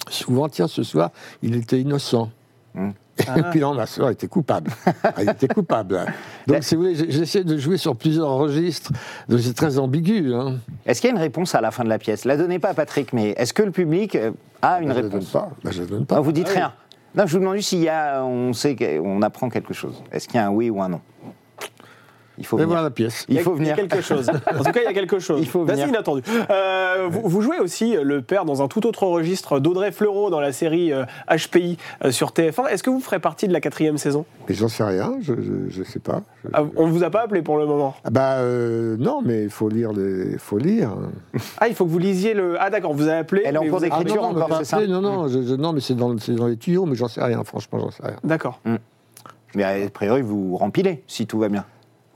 souvent, 0.09 0.49
tiens, 0.49 0.69
ce 0.69 0.83
soir, 0.83 1.11
il 1.43 1.57
était 1.57 1.81
innocent. 1.81 2.31
Hum. 2.77 2.93
Et 3.19 3.43
puis 3.51 3.61
non, 3.61 3.75
ma 3.75 3.87
soeur 3.87 4.09
était 4.09 4.27
coupable. 4.27 4.71
Elle 5.19 5.29
était 5.31 5.47
coupable. 5.47 6.01
Donc, 6.47 6.63
si 6.65 6.75
vous 6.75 6.83
voulez, 6.83 6.95
j'essaie 7.11 7.45
de 7.45 7.59
jouer 7.59 7.77
sur 7.77 7.95
plusieurs 7.95 8.31
registres. 8.31 8.91
Donc, 9.29 9.41
c'est 9.41 9.53
très 9.55 9.79
ambigu. 9.79 10.33
Hein. 10.35 10.57
Est-ce 10.87 11.01
qu'il 11.03 11.11
y 11.11 11.13
a 11.13 11.17
une 11.17 11.21
réponse 11.23 11.55
à 11.55 11.61
la 11.61 11.71
fin 11.71 11.85
de 11.85 11.91
la 11.91 11.99
pièce? 11.99 12.25
La 12.25 12.37
donnez 12.39 12.59
pas 12.59 12.71
à 12.71 12.75
Patrick, 12.75 13.13
mais 13.13 13.31
est-ce 13.37 13.53
que 13.53 13.63
le 13.63 13.71
public 13.71 14.17
euh, 14.17 14.31
a 14.63 14.81
une 14.81 14.89
Bah, 14.89 14.95
je 14.95 14.99
ne 14.99 15.03
donne 15.03 15.13
réponse? 15.13 15.31
pas. 15.31 15.51
Bah, 15.63 15.71
je 15.73 15.83
ne 15.83 15.87
donne 15.87 16.03
Ah, 16.09 16.15
pas. 16.15 16.21
Vous 16.21 16.33
dites 16.33 16.49
Ah 16.51 16.55
rien. 16.55 16.73
Non, 17.15 17.27
je 17.27 17.33
vous 17.35 17.41
demande 17.41 17.59
s'il 17.61 17.81
y 17.81 17.91
a, 17.91 18.25
on 18.25 18.55
sait 18.55 18.75
qu'on 18.75 19.21
apprend 19.21 19.51
quelque 19.51 19.75
chose. 19.75 20.03
Est-ce 20.11 20.27
qu'il 20.27 20.37
y 20.37 20.39
a 20.39 20.47
un 20.47 20.51
oui 20.51 20.71
ou 20.71 20.81
un 20.81 20.89
non? 20.89 21.01
Il 22.43 22.47
faut 22.47 22.57
venir. 22.57 22.69
voir 22.71 22.83
la 22.83 22.91
pièce. 22.91 23.25
Il 23.29 23.39
faut 23.41 23.57
Il 23.57 23.67
y 23.67 23.71
a 23.71 23.75
quelque 23.75 24.01
chose. 24.01 24.29
En 24.29 24.65
tout 24.65 24.73
cas, 24.73 24.81
il 24.81 24.85
y 24.85 24.87
a 24.89 24.93
quelque 24.93 25.19
chose. 25.21 25.39
Il 25.41 25.49
faut 25.49 25.65
venir. 25.65 25.87
inattendu. 25.87 26.23
Euh, 26.51 27.07
vous, 27.09 27.23
vous 27.25 27.41
jouez 27.41 27.59
aussi 27.61 27.97
euh, 27.97 28.03
le 28.03 28.21
père 28.21 28.45
dans 28.45 28.63
un 28.63 28.69
tout 28.69 28.85
autre 28.87 29.05
registre 29.07 29.61
d'Audrey 29.61 29.93
Fleurot 29.93 30.29
dans 30.29 30.41
la 30.41 30.53
série 30.53 30.93
euh, 30.93 31.05
HPI 31.31 31.79
euh, 32.05 32.11
sur 32.11 32.31
TF1. 32.31 32.67
Est-ce 32.69 32.83
que 32.83 32.91
vous 32.91 32.99
ferez 33.01 33.21
partie 33.21 33.47
de 33.49 33.53
la 33.53 33.61
quatrième 33.61 33.97
saison? 33.97 34.25
Mais 34.49 34.55
j'en 34.57 34.69
sais 34.69 34.83
rien, 34.83 35.15
je 35.21 35.33
ne 35.35 35.85
sais 35.85 36.01
pas. 36.01 36.23
Je- 36.45 36.51
Ah, 36.53 36.65
On 36.77 36.87
ne 36.89 36.93
vous 36.93 37.05
a 37.05 37.11
pas 37.11 37.23
appelé 37.23 37.43
pour 37.43 37.59
le 37.59 37.67
moment? 37.67 37.95
Ah 38.05 38.11
bah 38.11 38.33
euh, 38.39 38.97
non, 38.99 39.23
mais 39.25 39.45
il 39.45 39.51
faut 39.51 39.69
lire 39.69 39.93
les, 39.93 40.37
faut 40.39 40.59
lire. 40.59 40.97
Ah, 41.59 41.69
il 41.69 41.75
faut 41.77 41.85
que 41.85 41.91
vous 41.91 41.99
lisiez 41.99 42.35
le. 42.35 42.57
Ah, 42.61 42.71
d'accord, 42.71 42.91
on 42.91 42.95
vous 42.95 43.09
a 43.09 43.13
appelé. 43.13 43.43
Elle 43.45 43.55
est 43.55 43.59
en 43.59 43.67
cours 43.69 43.81
d'écriture. 43.81 44.17
Ah 44.19 44.27
non, 44.27 44.33
non, 44.35 44.43
encore, 44.43 44.59
c'est 44.59 44.65
ça? 44.65 44.85
Non, 44.87 45.01
non, 45.01 45.29
je- 45.29 45.43
je- 45.43 45.55
non, 45.55 45.73
mais 45.73 45.81
c'est 45.81 45.95
dans, 45.95 46.19
c'est 46.19 46.35
dans 46.35 46.49
les 46.49 46.57
tuyaux, 46.57 46.87
mais 46.87 46.97
j'en 46.97 47.07
sais 47.09 47.23
rien, 47.23 47.45
franchement, 47.45 47.79
j'en 47.79 47.91
sais 47.93 48.03
rien. 48.03 48.17
D'accord. 48.25 48.61
Mais 49.55 49.65
a 49.65 49.91
priori, 49.91 50.23
vous 50.23 50.57
rempilez, 50.57 51.03
si 51.07 51.27
tout 51.27 51.39
va 51.39 51.49
bien. 51.51 51.65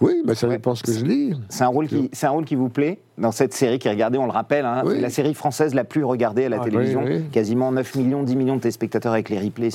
Oui, 0.01 0.23
bah, 0.27 0.35
ça 0.35 0.47
Ouais. 0.47 0.55
dépend 0.57 0.75
ce 0.75 0.83
que 0.83 0.93
je 0.93 1.05
lis. 1.05 1.33
C'est 1.49 1.65
un, 1.65 1.69
rôle 1.69 1.87
qui, 1.87 2.11
un 2.23 2.29
rôle 2.29 2.45
qui 2.45 2.55
vous 2.55 2.69
plaît 2.69 2.99
dans 3.17 3.33
cette 3.33 3.55
série 3.55 3.79
qui 3.79 3.89
est 3.89 3.91
regardée, 3.91 4.19
on 4.19 4.27
le 4.27 4.31
rappelle, 4.33 4.67
hein, 4.67 4.83
Oui. 4.85 5.01
la 5.01 5.09
série 5.09 5.33
française 5.33 5.75
la 5.75 5.85
plus 5.85 6.05
regardée 6.05 6.45
à 6.45 6.49
la 6.51 6.59
Ah, 6.61 6.65
télévision. 6.65 7.03
oui, 7.05 7.13
oui. 7.17 7.25
Quasiment 7.33 7.73
9 7.73 7.95
millions, 7.95 8.23
10 8.23 8.37
millions 8.37 8.57
de 8.57 8.61
téléspectateurs 8.61 9.13
avec 9.15 9.31
les 9.31 9.39
replays. 9.39 9.71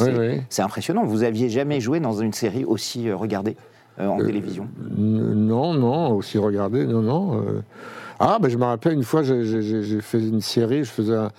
C'est, 0.49 0.61
impressionnant. 0.61 1.03
Vous 1.05 1.23
aviez 1.23 1.49
jamais 1.49 1.79
joué 1.81 1.99
dans 1.99 2.13
une 2.13 2.33
série 2.33 2.65
aussi 2.65 3.09
euh, 3.09 3.15
regardée 3.15 3.57
euh, 3.99 4.07
en 4.07 4.19
Euh, 4.19 4.25
télévision? 4.25 4.67
Non, 4.95 5.73
non, 5.73 6.11
aussi 6.13 6.37
regardé, 6.37 6.85
non, 6.85 7.01
non. 7.01 7.37
euh. 7.41 7.61
Ah, 8.23 8.37
ben 8.39 8.49
je 8.49 8.57
me 8.57 8.63
rappelle, 8.65 8.93
une 8.93 9.03
fois, 9.03 9.23
j'ai- 9.23 10.01
fait 10.01 10.19
une 10.19 10.41
série 10.41 10.83
je 10.83 10.91
faisais 10.91 11.15
un- 11.15 11.31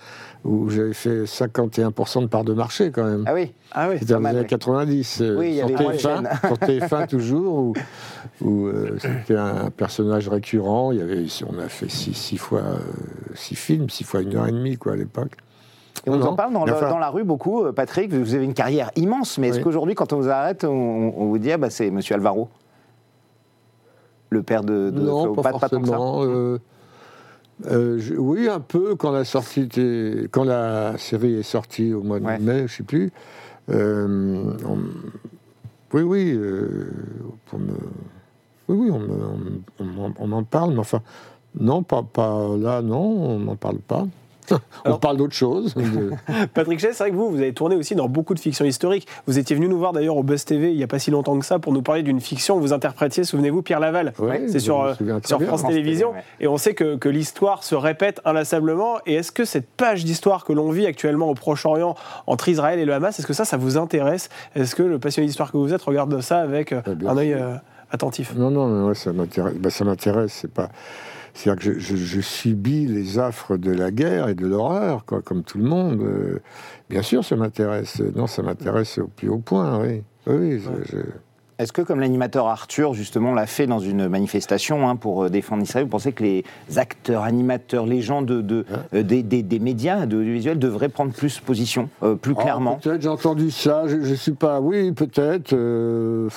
où 0.43 0.69
j'avais 0.69 0.93
fait 0.93 1.25
51% 1.25 2.21
de 2.21 2.27
part 2.27 2.43
de 2.43 2.53
marché, 2.53 2.91
quand 2.91 3.05
même. 3.05 3.23
Ah 3.25 3.33
oui 3.33 3.53
Ah 3.71 3.87
oui. 3.89 3.95
C'était 3.99 4.13
dans 4.13 4.21
pas 4.21 4.31
les 4.33 4.35
années 4.39 4.39
oui. 4.41 4.47
90. 4.49 5.21
euh, 5.21 5.37
Oui, 5.39 5.47
il 5.47 5.53
y 5.53 5.57
sur, 5.59 5.65
avait 5.67 5.75
moins 5.81 5.93
de 5.93 5.97
TF1, 5.97 5.99
chaînes. 6.01 6.29
sur 6.45 6.57
TF1 6.57 7.07
toujours, 7.09 7.53
où, 7.57 7.73
où, 8.41 8.67
euh, 8.67 8.97
c'était 8.99 9.37
un 9.37 9.69
personnage 9.69 10.27
récurrent. 10.27 10.91
Il 10.91 10.99
y 10.99 11.01
avait, 11.01 11.25
on 11.49 11.57
a 11.59 11.69
fait 11.69 11.89
six, 11.89 12.13
six 12.13 12.37
fois, 12.37 12.59
euh, 12.59 12.77
six 13.35 13.55
films, 13.55 13.89
six 13.89 14.03
fois 14.03 14.21
une 14.21 14.35
heure 14.35 14.47
et 14.47 14.51
demie, 14.51 14.75
quoi, 14.75 14.91
à 14.91 14.95
l'époque. 14.97 15.37
Et 16.05 16.09
on 16.09 16.17
Non, 16.17 16.25
en 16.25 16.29
non. 16.31 16.35
parle 16.35 16.51
dans, 16.53 16.65
le- 16.65 16.99
la 16.99 17.09
rue 17.09 17.23
beaucoup, 17.23 17.63
Patrick. 17.71 18.11
Vous 18.13 18.35
avez 18.35 18.43
une 18.43 18.53
carrière 18.53 18.91
immense, 18.97 19.37
mais 19.37 19.47
est-ce 19.49 19.61
qu'aujourd'hui, 19.61 19.95
quand 19.95 20.11
on 20.11 20.17
vous 20.17 20.27
arrête, 20.27 20.65
on, 20.65 21.13
on 21.15 21.27
vous 21.27 21.37
dit 21.37 21.49
ah, 21.53 21.57
bah, 21.57 21.69
c'est 21.69 21.89
Monsieur 21.91 22.15
Alvaro? 22.15 22.49
Le 24.29 24.43
père 24.43 24.63
de. 24.63 24.89
de 24.89 24.99
non, 24.99 25.33
pas, 25.35 25.51
tant 25.51 25.59
que 25.59 25.59
ça? 25.59 25.69
forcément. 25.69 26.23
euh, 26.23 26.57
euh, 27.67 27.97
je- 27.99 28.15
oui, 28.15 28.47
un 28.47 28.59
peu 28.59 28.95
quand 28.95 29.11
la 29.11 29.25
sortie 29.25 29.61
était- 29.61 30.27
quand 30.31 30.43
la 30.43 30.97
série 30.97 31.35
est 31.35 31.43
sortie 31.43 31.93
au 31.93 32.01
mois 32.03 32.19
de 32.19 32.25
Ouais. 32.25 32.39
mai, 32.39 32.67
je 32.67 32.75
sais 32.77 32.83
plus. 32.83 33.11
euh, 33.69 34.43
on- 34.67 34.77
oui, 35.93 36.01
oui, 36.01 36.33
euh, 36.35 36.89
pour 37.45 37.59
me- 37.59 37.67
oui, 38.67 38.75
oui, 38.77 38.91
on, 38.91 38.99
me- 38.99 39.61
on 39.79 40.13
on 40.19 40.27
m'en 40.27 40.43
parle, 40.43 40.73
mais 40.73 40.79
enfin, 40.79 41.01
non, 41.59 41.81
pas, 41.83 42.03
pas 42.03 42.57
là, 42.57 42.81
non, 42.81 42.99
on 43.01 43.39
m'en 43.39 43.55
parle 43.55 43.77
pas. 43.79 44.05
on 44.51 44.59
Alors- 44.85 44.99
parle 44.99 45.17
d'autre 45.17 45.33
chose. 45.33 45.73
de- 45.75 46.11
Patrick 46.53 46.79
Chess, 46.79 46.95
c'est 46.97 47.03
vrai 47.03 47.11
que 47.11 47.15
vous, 47.15 47.29
vous 47.29 47.37
avez 47.37 47.53
tourné 47.53 47.75
aussi 47.75 47.95
dans 47.95 48.07
beaucoup 48.09 48.33
de 48.33 48.39
fictions 48.39 48.65
historiques. 48.65 49.07
Vous 49.27 49.39
étiez 49.39 49.55
venu 49.55 49.67
nous 49.67 49.77
voir 49.77 49.93
d'ailleurs 49.93 50.17
au 50.17 50.23
Buzz 50.23 50.43
TV 50.45 50.71
il 50.71 50.77
n'y 50.77 50.83
a 50.83 50.87
pas 50.87 50.99
si 50.99 51.11
longtemps 51.11 51.37
que 51.39 51.45
ça 51.45 51.59
pour 51.59 51.73
nous 51.73 51.81
parler 51.81 52.03
d'une 52.03 52.19
fiction 52.21 52.57
où 52.57 52.59
vous 52.59 52.73
interprétiez, 52.73 53.23
souvenez-vous, 53.23 53.61
Pierre 53.61 53.79
Laval. 53.79 54.13
Ouais, 54.19 54.43
C'est 54.47 54.53
je 54.53 54.59
sur, 54.59 54.81
euh, 54.81 54.93
sur. 55.25 55.37
France 55.41 55.61
France 55.61 55.63
Télévisions. 55.67 56.09
Télé, 56.11 56.19
ouais. 56.21 56.45
Et 56.45 56.47
on 56.47 56.57
sait 56.57 56.73
que, 56.73 56.95
que 56.95 57.09
l'histoire 57.09 57.63
se 57.63 57.75
répète 57.75 58.21
inlassablement. 58.25 58.97
Et 59.05 59.15
est-ce 59.15 59.31
que 59.31 59.45
cette 59.45 59.67
page 59.69 60.03
d'histoire 60.05 60.45
que 60.45 60.53
l'on 60.53 60.69
vit 60.71 60.85
actuellement 60.85 61.29
au 61.29 61.33
Proche-Orient 61.35 61.95
entre 62.27 62.49
Israël 62.49 62.79
et 62.79 62.85
le 62.85 62.93
Hamas, 62.93 63.17
est-ce 63.19 63.27
que 63.27 63.33
ça, 63.33 63.45
ça 63.45 63.57
vous 63.57 63.77
intéresse? 63.77 64.29
Est-ce 64.55 64.75
que 64.75 64.83
le 64.83 64.99
passionné 64.99 65.27
d'histoire 65.27 65.51
que 65.51 65.57
vous 65.57 65.73
êtes 65.73 65.81
regarde 65.83 66.19
ça 66.21 66.39
avec 66.39 66.71
euh, 66.73 66.81
Ouais, 66.87 66.95
bien 66.95 67.09
un 67.09 67.17
œil 67.17 67.33
euh, 67.33 67.55
attentif? 67.91 68.33
Non, 68.35 68.49
non, 68.51 68.67
mais 68.67 68.87
ouais, 68.87 68.95
ça 68.95 69.13
m'intéresse. 69.13 69.53
Bah, 69.55 69.69
ça 69.69 69.85
m'intéresse, 69.85 70.31
c'est 70.41 70.51
pas. 70.51 70.69
C'est-à-dire 71.33 71.63
que 71.73 71.79
je, 71.79 71.79
je- 71.79 71.95
je 71.95 72.21
subis 72.21 72.85
les 72.85 73.17
affres 73.19 73.57
de 73.57 73.71
la 73.71 73.91
guerre 73.91 74.29
et 74.29 74.35
de 74.35 74.45
l'horreur, 74.45 75.03
quoi, 75.05 75.21
comme 75.21 75.43
tout 75.43 75.57
le 75.57 75.63
monde. 75.65 76.01
Euh, 76.01 76.39
bien 76.89 77.01
sûr, 77.01 77.25
ça 77.25 77.35
m'intéresse. 77.35 78.01
Non, 78.15 78.27
ça 78.27 78.43
m'intéresse 78.43 78.97
au 78.99 79.07
plus 79.07 79.29
haut 79.29 79.39
point, 79.39 79.79
oui. 79.81 80.03
Oui, 80.27 80.59
je- 80.59 80.97
Est-ce 81.59 81.71
que, 81.71 81.81
comme 81.81 81.99
l'animateur 81.99 82.47
Arthur, 82.47 82.93
justement, 82.93 83.33
l'a 83.33 83.45
fait 83.45 83.67
dans 83.67 83.79
une 83.79 84.07
manifestation 84.07 84.87
hein, 84.89 84.95
pour 84.95 85.23
euh, 85.23 85.29
défendre 85.29 85.63
Israël, 85.63 85.85
vous 85.85 85.89
pensez 85.91 86.11
que 86.11 86.23
les 86.23 86.43
acteurs, 86.77 87.23
animateurs, 87.23 87.85
les 87.85 88.01
gens 88.01 88.21
de, 88.21 88.41
de- 88.41 88.65
euh, 88.93 89.03
des, 89.03 89.21
des- 89.23 89.43
des 89.43 89.59
médias, 89.59 90.05
de 90.05 90.17
l'audiovisuel, 90.17 90.57
devraient 90.59 90.89
prendre 90.89 91.13
plus 91.13 91.39
position, 91.39 91.89
euh, 92.01 92.15
plus 92.15 92.33
Ah, 92.37 92.41
clairement? 92.41 92.75
peut-être, 92.75 93.01
j'ai 93.01 93.07
entendu 93.09 93.51
ça, 93.51 93.83
je, 93.87 94.01
je 94.01 94.13
suis 94.13 94.31
pas. 94.33 94.61
Oui, 94.61 94.91
peut-être. 94.93 95.53
euh, 95.53 96.27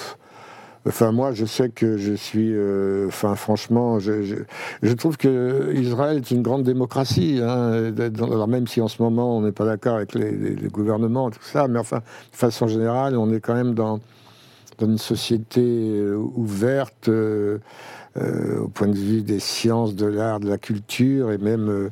Enfin, 0.87 1.11
moi, 1.11 1.33
je 1.33 1.45
sais 1.45 1.69
que 1.69 1.97
je 1.97 2.13
suis. 2.13 2.53
euh, 2.55 3.07
Enfin, 3.09 3.35
franchement, 3.35 3.99
je, 3.99 4.93
trouve 4.97 5.17
que 5.17 5.75
Israël 5.75 6.19
est 6.19 6.31
une 6.31 6.43
grande 6.43 6.63
démocratie. 6.63 7.41
Hein, 7.43 7.93
alors, 7.99 8.47
même 8.47 8.67
si 8.67 8.81
en 8.81 8.89
ce 8.89 9.03
moment, 9.03 9.37
on 9.37 9.43
n'est 9.43 9.53
pas 9.53 9.65
d'accord 9.65 9.97
avec 9.97 10.15
les, 10.15 10.55
gouvernements, 10.71 11.31
tout 11.31 11.43
ça, 11.43 11.67
mais 11.67 11.79
enfin, 11.79 11.99
de 11.99 12.37
façon 12.37 12.69
générale, 12.69 13.17
on 13.17 13.33
est 13.33 13.41
quand 13.41 13.55
même 13.55 13.75
dans, 13.75 14.01
une 14.81 14.99
société 14.99 15.63
euh, 15.63 16.17
ouverte 16.17 17.09
euh, 17.09 17.59
au 18.61 18.69
point 18.69 18.89
de 18.89 18.97
vue 18.97 19.23
des 19.23 19.41
sciences, 19.41 19.95
de 19.95 20.07
l'art, 20.07 20.39
de 20.39 20.49
la 20.49 20.59
culture, 20.59 21.33
et 21.33 21.39
même. 21.39 21.91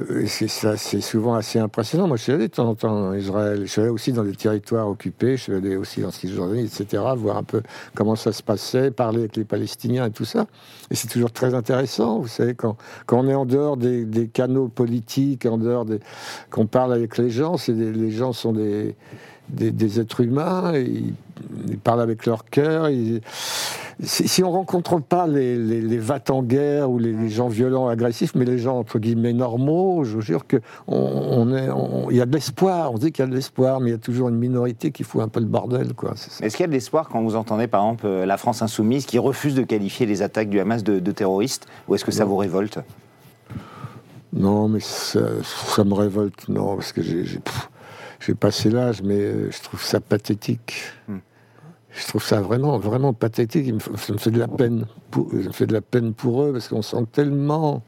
Euh, 0.00 0.26
c'est 0.26 1.00
souvent 1.00 1.34
assez 1.34 1.60
impressionnant. 1.60 2.08
Moi, 2.08 2.16
je 2.16 2.24
suis 2.24 2.32
allé 2.32 2.48
de 2.48 2.52
temps 2.52 2.68
en 2.68 2.74
temps 2.74 2.92
en 2.92 3.14
Israël. 3.14 3.60
Je 3.60 3.66
suis 3.66 3.80
allé 3.80 3.90
aussi 3.90 4.12
dans 4.12 4.24
des 4.24 4.34
territoires 4.34 4.88
occupés. 4.88 5.36
Je 5.36 5.42
suis 5.42 5.54
allé 5.54 5.76
aussi 5.76 6.04
en 6.04 6.10
Cisjordanie, 6.10 6.64
etc. 6.64 7.02
Voir 7.16 7.36
un 7.36 7.44
peu 7.44 7.62
comment 7.94 8.16
ça 8.16 8.32
se 8.32 8.42
passait, 8.42 8.90
parler 8.90 9.20
avec 9.20 9.36
les 9.36 9.44
Palestiniens 9.44 10.06
et 10.06 10.10
tout 10.10 10.24
ça. 10.24 10.46
Et 10.90 10.96
c'est 10.96 11.06
toujours 11.06 11.30
très 11.30 11.54
intéressant. 11.54 12.18
Vous 12.18 12.28
savez, 12.28 12.54
quand, 12.54 12.76
on 13.12 13.28
est 13.28 13.34
en 13.34 13.46
dehors 13.46 13.76
des, 13.76 14.28
canaux 14.32 14.68
politiques, 14.68 15.46
en 15.46 15.58
dehors 15.58 15.84
des, 15.84 16.00
qu'on 16.50 16.66
parle 16.66 16.92
avec 16.92 17.16
les 17.16 17.30
gens, 17.30 17.56
c'est 17.56 17.72
les 17.72 18.10
gens 18.10 18.32
sont 18.32 18.52
des, 18.52 18.96
des, 19.48 20.00
êtres 20.00 20.22
humains. 20.22 20.74
et 20.74 20.82
Ils, 21.68 21.78
parlent 21.78 22.00
avec 22.00 22.26
leur 22.26 22.44
cœur. 22.46 22.88
Si, 24.00 24.42
on 24.42 24.50
rencontre 24.50 25.00
pas 25.00 25.26
les, 25.26 25.56
les, 25.56 25.80
les 25.80 25.98
vats 25.98 26.20
en 26.30 26.42
guerre 26.42 26.90
ou 26.90 26.98
les, 26.98 27.12
les 27.12 27.28
gens 27.28 27.48
violents, 27.48 27.88
agressifs, 27.88 28.34
mais 28.34 28.44
les 28.44 28.58
gens 28.58 28.78
entre 28.78 28.98
guillemets 28.98 29.32
normaux, 29.32 30.04
je 30.04 30.14
vous 30.14 30.20
jure 30.20 30.46
que 30.46 30.56
on, 30.86 30.96
on 30.96 31.54
est, 31.56 31.70
on- 31.70 32.10
il 32.10 32.16
y 32.16 32.20
a 32.20 32.26
de 32.26 32.32
l'espoir. 32.32 32.92
On 32.92 32.98
dit 32.98 33.12
qu'il 33.12 33.24
y 33.24 33.28
a 33.28 33.30
de 33.30 33.34
l'espoir, 33.34 33.80
mais 33.80 33.90
il 33.90 33.92
y 33.92 33.96
a 33.96 33.98
toujours 33.98 34.28
une 34.28 34.36
minorité 34.38 34.90
qui 34.90 35.04
fout 35.04 35.22
un 35.22 35.28
peu 35.28 35.40
le 35.40 35.46
bordel, 35.46 35.94
quoi. 35.94 36.12
Est-ce 36.40 36.56
qu'il 36.56 36.60
y 36.60 36.64
a 36.64 36.68
de 36.68 36.72
l'espoir 36.72 37.08
quand 37.08 37.22
vous 37.22 37.36
entendez, 37.36 37.66
par 37.66 37.82
exemple, 37.84 38.06
euh, 38.06 38.26
la 38.26 38.36
France 38.36 38.62
insoumise 38.62 39.06
qui 39.06 39.18
refuse 39.18 39.54
de 39.54 39.62
qualifier 39.62 40.06
les 40.06 40.22
attaques 40.22 40.48
du 40.50 40.58
Hamas 40.60 40.82
de, 40.82 40.98
de 40.98 41.12
terroristes? 41.12 41.66
Ou 41.88 41.94
est-ce 41.94 42.04
que 42.04 42.12
ça 42.12 42.24
Non. 42.24 42.30
vous 42.30 42.36
révolte? 42.36 42.78
Non, 44.32 44.68
mais 44.68 44.80
ça, 44.80 45.20
ça 45.44 45.84
me 45.84 45.94
révolte, 45.94 46.48
non, 46.48 46.74
parce 46.76 46.92
que 46.92 47.02
j'ai, 47.02 48.34
passé 48.34 48.68
l'âge, 48.70 49.00
mais 49.02 49.50
je 49.50 49.62
trouve 49.62 49.82
ça 49.82 50.00
pathétique. 50.00 50.74
Hmm. 51.08 51.18
Je 51.94 52.06
trouve 52.08 52.24
ça 52.24 52.40
vraiment, 52.40 52.78
vraiment 52.78 53.12
pathétique. 53.12 53.72
Me 53.72 53.78
ça 53.96 54.12
me 54.12 54.18
fait 54.18 54.30
de 54.30 54.38
la 54.38 54.48
peine. 54.48 54.86
Pour, 55.10 55.30
ça 55.30 55.36
me 55.36 55.52
fait 55.52 55.66
de 55.66 55.72
la 55.72 55.80
peine 55.80 56.12
pour 56.12 56.42
eux 56.42 56.52
parce 56.52 56.68
qu'on 56.68 56.82
sent 56.82 57.06
tellement 57.12 57.82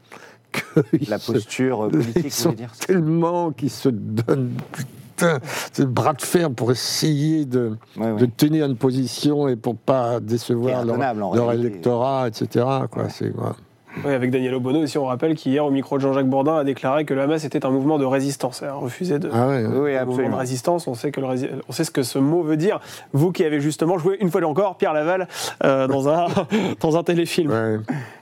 que 0.51 0.81
La 1.09 1.19
posture 1.19 1.85
euh, 1.85 1.89
ils 1.91 1.99
politique, 1.99 2.23
vous 2.23 2.29
sont 2.29 2.51
dire 2.53 2.71
tellement 2.71 3.51
qu'ils 3.51 3.69
se 3.69 3.89
donnent 3.89 4.53
putain, 4.71 5.39
ce 5.73 5.83
bras 5.83 6.13
de 6.13 6.21
fer 6.21 6.49
pour 6.51 6.71
essayer 6.71 7.45
de, 7.45 7.75
Ouais, 7.97 8.11
ouais. 8.11 8.19
de 8.19 8.25
tenir 8.25 8.65
une 8.65 8.77
position 8.77 9.47
et 9.47 9.55
pour 9.55 9.75
pas 9.75 10.19
décevoir 10.19 10.85
leur, 10.85 11.51
électorat, 11.51 12.27
etc. 12.27 12.65
Quoi. 12.89 13.03
Ouais. 13.03 13.09
C'est, 13.09 13.29
voilà. 13.29 13.55
Oui, 14.05 14.13
avec 14.13 14.31
Daniel 14.31 14.53
Obono 14.55 14.79
aussi, 14.83 14.97
on 14.97 15.05
rappelle 15.05 15.35
qu'hier, 15.35 15.65
au 15.65 15.71
micro 15.71 15.97
de 15.97 16.01
Jean-Jacques 16.01 16.27
Bourdin, 16.29 16.57
a 16.57 16.63
déclaré 16.63 17.05
que 17.05 17.13
le 17.13 17.21
Hamas 17.21 17.43
était 17.45 17.65
un 17.65 17.69
mouvement 17.69 17.97
de 17.97 18.05
résistance. 18.05 18.61
Elle 18.61 18.69
a 18.69 18.73
refusé 18.73 19.19
de. 19.19 19.29
Ah 19.33 19.47
ouais, 19.47 19.65
Oui, 19.65 19.93
le 19.93 20.05
mouvement 20.05 20.29
de 20.29 20.35
résistance, 20.35 20.87
on 20.87 20.93
sait, 20.93 21.11
que 21.11 21.19
le 21.21 21.27
rési- 21.27 21.49
on 21.67 21.71
sait 21.71 21.83
ce 21.83 21.91
que 21.91 22.03
ce 22.03 22.19
mot 22.19 22.43
veut 22.43 22.57
dire. 22.57 22.79
Vous 23.13 23.31
qui 23.31 23.43
avez 23.43 23.59
justement 23.59 23.97
joué 23.97 24.17
une 24.19 24.29
fois 24.31 24.43
encore 24.45 24.77
Pierre 24.77 24.93
Laval 24.93 25.27
euh, 25.63 25.87
dans, 25.87 26.07
un, 26.09 26.27
dans 26.79 26.97
un 26.97 27.03
téléfilm. 27.03 27.49
Ouais. 27.51 27.77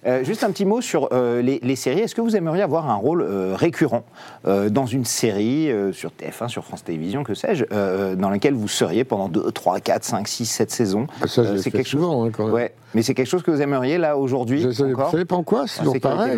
Euh, 0.07 0.23
juste 0.23 0.43
un 0.43 0.51
petit 0.51 0.65
mot 0.65 0.81
sur 0.81 1.09
euh, 1.11 1.41
les, 1.41 1.59
les 1.63 1.75
séries. 1.75 1.99
Est-ce 2.01 2.15
que 2.15 2.21
vous 2.21 2.35
aimeriez 2.35 2.61
avoir 2.61 2.89
un 2.89 2.95
rôle 2.95 3.21
euh, 3.21 3.53
récurrent 3.55 4.03
euh, 4.47 4.69
dans 4.69 4.85
une 4.85 5.05
série, 5.05 5.71
euh, 5.71 5.91
sur 5.91 6.11
TF1, 6.11 6.47
sur 6.47 6.63
France 6.63 6.83
Télévisions, 6.83 7.23
que 7.23 7.33
sais-je, 7.33 7.65
euh, 7.71 8.15
dans 8.15 8.29
laquelle 8.29 8.53
vous 8.53 8.67
seriez 8.67 9.03
pendant 9.03 9.27
2, 9.29 9.51
3, 9.51 9.79
4, 9.79 10.03
5, 10.03 10.27
6, 10.27 10.45
7 10.45 10.71
saisons? 10.71 11.07
Ça, 11.27 11.41
Euh, 11.41 11.57
c'est 11.57 11.71
quelque 11.71 11.87
chose- 11.89 12.01
souvent. 12.01 12.25
hein, 12.25 12.29
quand 12.31 12.45
même. 12.45 12.53
Ouais, 12.53 12.73
mais 12.93 13.01
c'est 13.01 13.13
quelque 13.13 13.27
chose 13.27 13.43
que 13.43 13.51
vous 13.51 13.61
aimeriez 13.61 13.97
là 13.97 14.17
aujourd'hui 14.17 14.61
Je 14.61 14.69
sais- 14.71 14.83
vous 14.83 14.93
encore? 14.93 15.11
savez 15.11 15.25
pas 15.25 15.35
en 15.35 15.43
quoi 15.43 15.64
c'est 15.67 15.79
toujours 15.79 15.93
sécurité 15.93 16.23
et 16.31 16.35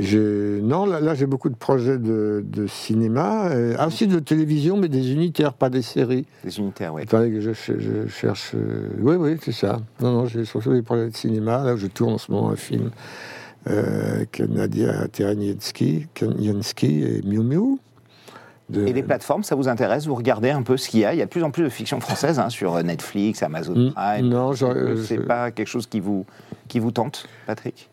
euh, 0.00 0.60
non, 0.62 0.86
là, 0.86 1.00
là, 1.00 1.14
j'ai 1.14 1.26
beaucoup 1.26 1.48
de 1.48 1.54
projets 1.56 1.98
de, 1.98 2.44
de 2.46 2.66
cinéma, 2.66 3.48
euh, 3.50 3.74
ah, 3.78 3.86
aussi 3.88 4.06
de 4.06 4.18
télévision, 4.18 4.76
mais 4.76 4.88
des 4.88 5.12
unitaires, 5.12 5.52
pas 5.54 5.70
des 5.70 5.82
séries. 5.82 6.26
Des 6.44 6.58
unitaires, 6.58 6.94
oui. 6.94 7.02
Attendez 7.02 7.30
que 7.30 7.40
je, 7.40 7.52
ch- 7.52 7.78
je 7.78 8.06
cherche. 8.08 8.52
euh, 8.54 8.88
Oui, 9.00 9.16
oui, 9.16 9.36
c'est 9.42 9.52
ça. 9.52 9.80
Non, 10.00 10.12
non, 10.12 10.26
j'ai 10.26 10.44
surtout 10.44 10.72
des 10.72 10.82
projets 10.82 11.08
de 11.08 11.16
cinéma. 11.16 11.62
Là, 11.64 11.76
je 11.76 11.86
tourne 11.86 12.14
en 12.14 12.18
ce 12.18 12.30
moment 12.32 12.50
un 12.50 12.56
film 12.56 12.90
avec 13.64 14.40
Nadia 14.48 15.08
Kanienski 15.12 16.06
et 17.02 17.22
Miu 17.24 17.40
Miu. 17.42 17.78
De- 18.68 18.86
Et 18.86 18.92
les 18.92 19.02
plateformes, 19.04 19.44
ça 19.44 19.54
vous 19.54 19.68
intéresse 19.68 20.06
Vous 20.06 20.14
regardez 20.16 20.50
un 20.50 20.62
peu 20.62 20.76
ce 20.76 20.88
qu'il 20.88 21.00
y 21.00 21.04
a. 21.04 21.14
Il 21.14 21.18
y 21.18 21.22
a 21.22 21.24
de 21.26 21.30
plus 21.30 21.44
en 21.44 21.50
plus 21.52 21.62
de 21.62 21.68
fiction 21.68 22.00
française 22.00 22.38
hein, 22.40 22.50
sur 22.50 22.82
Netflix, 22.82 23.42
Amazon 23.42 23.74
Mm, 23.76 23.92
Prime. 23.92 24.28
non, 24.28 24.52
c'est 24.54 25.16
je- 25.16 25.20
pas 25.20 25.50
quelque 25.52 25.68
chose 25.68 25.86
qui 25.86 26.00
vous, 26.00 26.26
qui 26.68 26.80
vous 26.80 26.90
tente, 26.90 27.28
Patrick? 27.46 27.88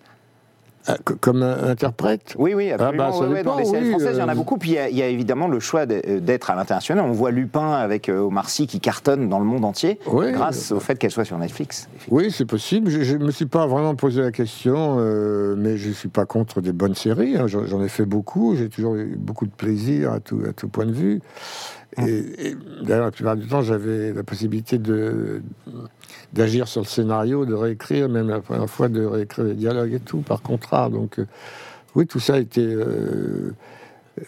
Comme 1.22 1.44
un 1.44 1.70
interprète? 1.70 2.36
Oui, 2.38 2.54
oui, 2.54 2.72
absolument. 2.72 3.04
Ah 3.08 3.12
bah, 3.12 3.26
dans 3.28 3.34
dépend, 3.34 3.58
les 3.58 3.66
séries 3.66 3.84
oui, 3.86 3.90
françaises, 3.92 4.16
il 4.18 4.20
y 4.20 4.24
en 4.24 4.28
a 4.28 4.36
beaucoup. 4.36 4.58
Puis 4.58 4.72
il 4.72 4.76
y 4.76 4.80
a- 4.80 4.90
il 4.90 4.98
y, 4.98 5.02
a 5.02 5.08
évidemment 5.08 5.48
le 5.48 5.60
choix 5.60 5.86
euh, 5.90 6.20
d'être 6.20 6.50
à 6.52 6.56
l'international. 6.56 7.04
On 7.06 7.12
voit 7.12 7.32
Lupin 7.32 7.72
avec 7.72 8.10
euh, 8.10 8.20
Omar 8.20 8.50
Sy 8.50 8.68
qui 8.68 8.80
cartonne 8.80 9.30
dans 9.30 9.40
le 9.40 9.46
monde 9.46 9.66
entier 9.66 10.00
Oui. 10.08 10.32
grâce 10.32 10.72
au 10.72 10.80
fait 10.80 10.98
qu'elle 11.00 11.12
soit 11.12 11.26
sur 11.26 11.38
Netflix. 11.38 11.88
Oui, 12.10 12.32
c'est 12.32 12.46
possible. 12.46 12.90
Je 12.90 13.16
ne 13.18 13.26
me 13.26 13.32
suis 13.32 13.46
pas 13.46 13.66
vraiment 13.68 13.96
posé 13.96 14.22
la 14.22 14.32
question, 14.32 14.98
euh, 15.00 15.56
mais 15.58 15.78
je 15.78 15.90
ne 15.90 15.94
suis 15.94 16.10
pas 16.10 16.26
contre 16.26 16.62
des 16.62 16.72
bonnes 16.74 16.96
séries. 16.96 17.38
hein. 17.38 17.48
J'en 17.48 17.66
j'en 17.66 17.82
ai 17.82 17.90
fait 17.90 18.06
beaucoup. 18.06 18.56
J'ai 18.56 18.70
toujours 18.70 18.96
eu 18.96 19.16
beaucoup 19.18 19.46
de 19.46 19.52
plaisir 19.52 20.12
à 20.12 20.20
tout, 20.20 20.42
à 20.48 20.54
tout 20.54 20.68
point 20.68 20.86
de 20.86 20.92
vue. 20.92 21.22
Et, 21.98 22.48
et 22.50 22.58
d'ailleurs, 22.82 23.06
la 23.06 23.12
plupart 23.12 23.36
du 23.36 23.48
temps, 23.48 23.62
j'avais 23.62 24.14
la 24.14 24.24
possibilité 24.24 24.78
de 24.78 25.42
d'agir 26.34 26.68
sur 26.68 26.82
le 26.82 26.88
scénario, 26.88 27.46
de 27.46 27.54
réécrire, 27.54 28.10
même 28.10 28.28
la 28.30 28.40
première 28.40 28.70
fois 28.70 28.90
de 28.90 29.06
réécrire 29.06 29.46
les 29.46 29.54
dialogues 29.54 29.94
et 29.94 30.00
tout, 30.00 30.22
par 30.22 30.42
contrat. 30.42 30.90
Donc, 30.90 31.20
euh, 31.20 31.28
oui, 31.96 32.08
tout 32.08 32.20
ça 32.20 32.40
était 32.40 32.62
euh, 32.62 33.54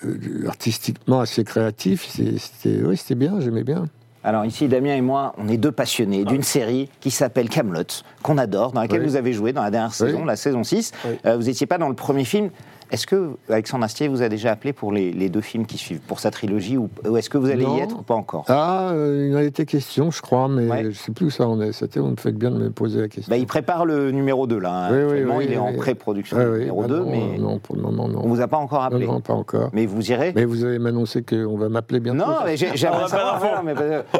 euh, 0.05 0.47
artistiquement 0.47 1.19
assez 1.19 1.43
créatif. 1.43 2.05
C'était, 2.07 2.83
oui, 2.83 2.95
c'était 2.97 3.15
bien, 3.15 3.39
j'aimais 3.39 3.63
bien. 3.63 3.85
Alors 4.23 4.43
ici, 4.43 4.67
Damien 4.67 4.95
et 4.95 5.01
moi, 5.01 5.35
on 5.37 5.47
est 5.47 5.57
deux 5.57 5.71
passionnés 5.71 6.25
d'une 6.25 6.41
série 6.41 6.89
qui 6.99 7.11
s'appelle 7.11 7.47
Camelot, 7.47 7.83
qu'on 8.23 8.39
adore, 8.39 8.71
dans 8.71 8.81
laquelle 8.81 9.01
Oui. 9.01 9.07
vous 9.07 9.15
avez 9.17 9.33
joué 9.33 9.53
dans 9.53 9.61
la 9.61 9.69
dernière 9.69 9.93
saison, 9.93 10.25
la 10.25 10.35
saison 10.35 10.63
6. 10.63 10.93
Oui. 11.05 11.11
Euh, 11.27 11.37
vous 11.37 11.43
n'étiez 11.43 11.67
pas 11.67 11.77
dans 11.77 11.89
le 11.89 11.95
premier 11.95 12.25
film. 12.25 12.49
Est-ce 12.91 13.07
que 13.07 13.31
Alexandre 13.49 13.83
Astier 13.85 14.07
vous 14.07 14.21
a 14.21 14.29
déjà 14.29 14.51
appelé 14.51 14.71
pour 14.73 14.91
les, 14.91 15.11
les 15.11 15.27
deux 15.29 15.41
films 15.41 15.65
qui 15.65 15.77
suivent, 15.77 15.99
pour 16.01 16.19
sa 16.19 16.29
trilogie, 16.31 16.77
ou, 16.77 16.89
ou 17.07 17.17
est-ce 17.17 17.29
que 17.29 17.37
vous 17.37 17.49
allez 17.49 17.63
Non. 17.65 17.77
y 17.77 17.81
être 17.81 17.97
ou 17.99 18.01
pas 18.03 18.13
encore? 18.13 18.45
Ah, 18.47 18.89
euh, 18.93 19.27
il 19.29 19.35
en 19.35 19.39
a 19.39 19.43
été 19.43 19.65
question, 19.65 20.11
je 20.11 20.21
crois, 20.21 20.47
mais 20.47 20.67
Ouais. 20.67 20.83
je 20.83 20.87
ne 20.89 20.93
sais 20.93 21.11
plus 21.11 21.25
où 21.25 21.29
ça 21.29 21.47
en 21.47 21.59
est. 21.61 21.71
C'était, 21.71 21.99
vous 21.99 22.09
me 22.11 22.15
faites 22.15 22.35
bien 22.37 22.51
de 22.51 22.57
me 22.57 22.69
poser 22.69 23.01
la 23.01 23.07
question. 23.07 23.29
bah, 23.29 23.37
Il 23.37 23.47
prépare 23.47 23.85
le 23.85 24.11
numéro 24.11 24.45
2, 24.47 24.59
là. 24.59 24.87
hein. 24.87 24.89
Oui, 24.91 24.97
oui, 24.97 25.03
Actuellement, 25.03 25.37
oui, 25.37 25.45
il 25.49 25.53
est 25.53 25.57
en 25.57 25.73
pré-production 25.73 26.37
du 26.37 26.45
oui. 26.45 26.59
numéro 26.59 26.83
Ah 26.83 26.87
2, 26.87 26.99
non, 26.99 27.09
mais 27.09 27.37
Non, 27.39 27.59
pour 27.59 27.75
le 27.75 27.81
moment, 27.81 28.07
non. 28.07 28.21
on 28.23 28.27
vous 28.29 28.41
a 28.41 28.47
pas 28.47 28.57
encore 28.57 28.83
appelé. 28.83 29.07
non, 29.07 29.19
pas 29.19 29.33
encore. 29.33 29.69
Mais 29.73 29.85
vous 29.87 30.11
irez? 30.11 30.31
Mais 30.35 30.45
vous 30.45 30.63
allez 30.63 30.79
m'annoncer 30.79 31.23
qu'on 31.23 31.57
va 31.57 31.69
m'appeler 31.69 31.99
bientôt 31.99 32.19
Non, 32.25 32.37
mais 32.45 32.55
j'ai- 32.55 32.69
On 32.71 32.75
j'aimerais 32.75 33.01
pas 33.01 33.07
savoir. 33.07 33.39
voilà, 33.39 33.61
mais 33.63 33.73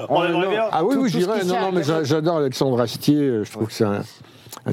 On 0.09 0.23
aimerait 0.23 0.49
bien. 0.49 0.63
Ah 0.71 0.83
oui, 0.83 0.95
Tout- 0.95 1.01
oui, 1.03 1.09
j'irai. 1.09 1.43
Non, 1.45 1.59
non, 1.61 1.71
mais 1.71 1.83
j'adore 2.03 2.37
Alexandre 2.37 2.81
Astier. 2.81 3.43
Je 3.43 3.51
trouve 3.51 3.67
que 3.67 3.73
c'est 3.73 3.85
un, 3.85 4.01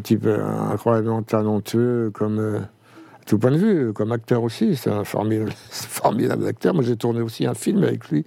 type 0.02 0.24
euh, 0.26 0.42
incroyablement 0.72 1.22
talentueux, 1.22 2.10
comme 2.14 2.38
euh, 2.38 2.58
tout 3.26 3.38
point 3.38 3.50
de 3.50 3.56
vue, 3.56 3.92
comme 3.92 4.12
acteur 4.12 4.42
aussi. 4.42 4.76
C'est 4.76 4.90
un 4.90 5.04
formidable, 5.04 5.52
formidable 5.70 6.46
acteur. 6.46 6.74
Moi, 6.74 6.82
j'ai 6.84 6.96
tourné 6.96 7.20
aussi 7.20 7.46
un 7.46 7.54
film 7.54 7.82
avec 7.82 8.08
lui. 8.08 8.24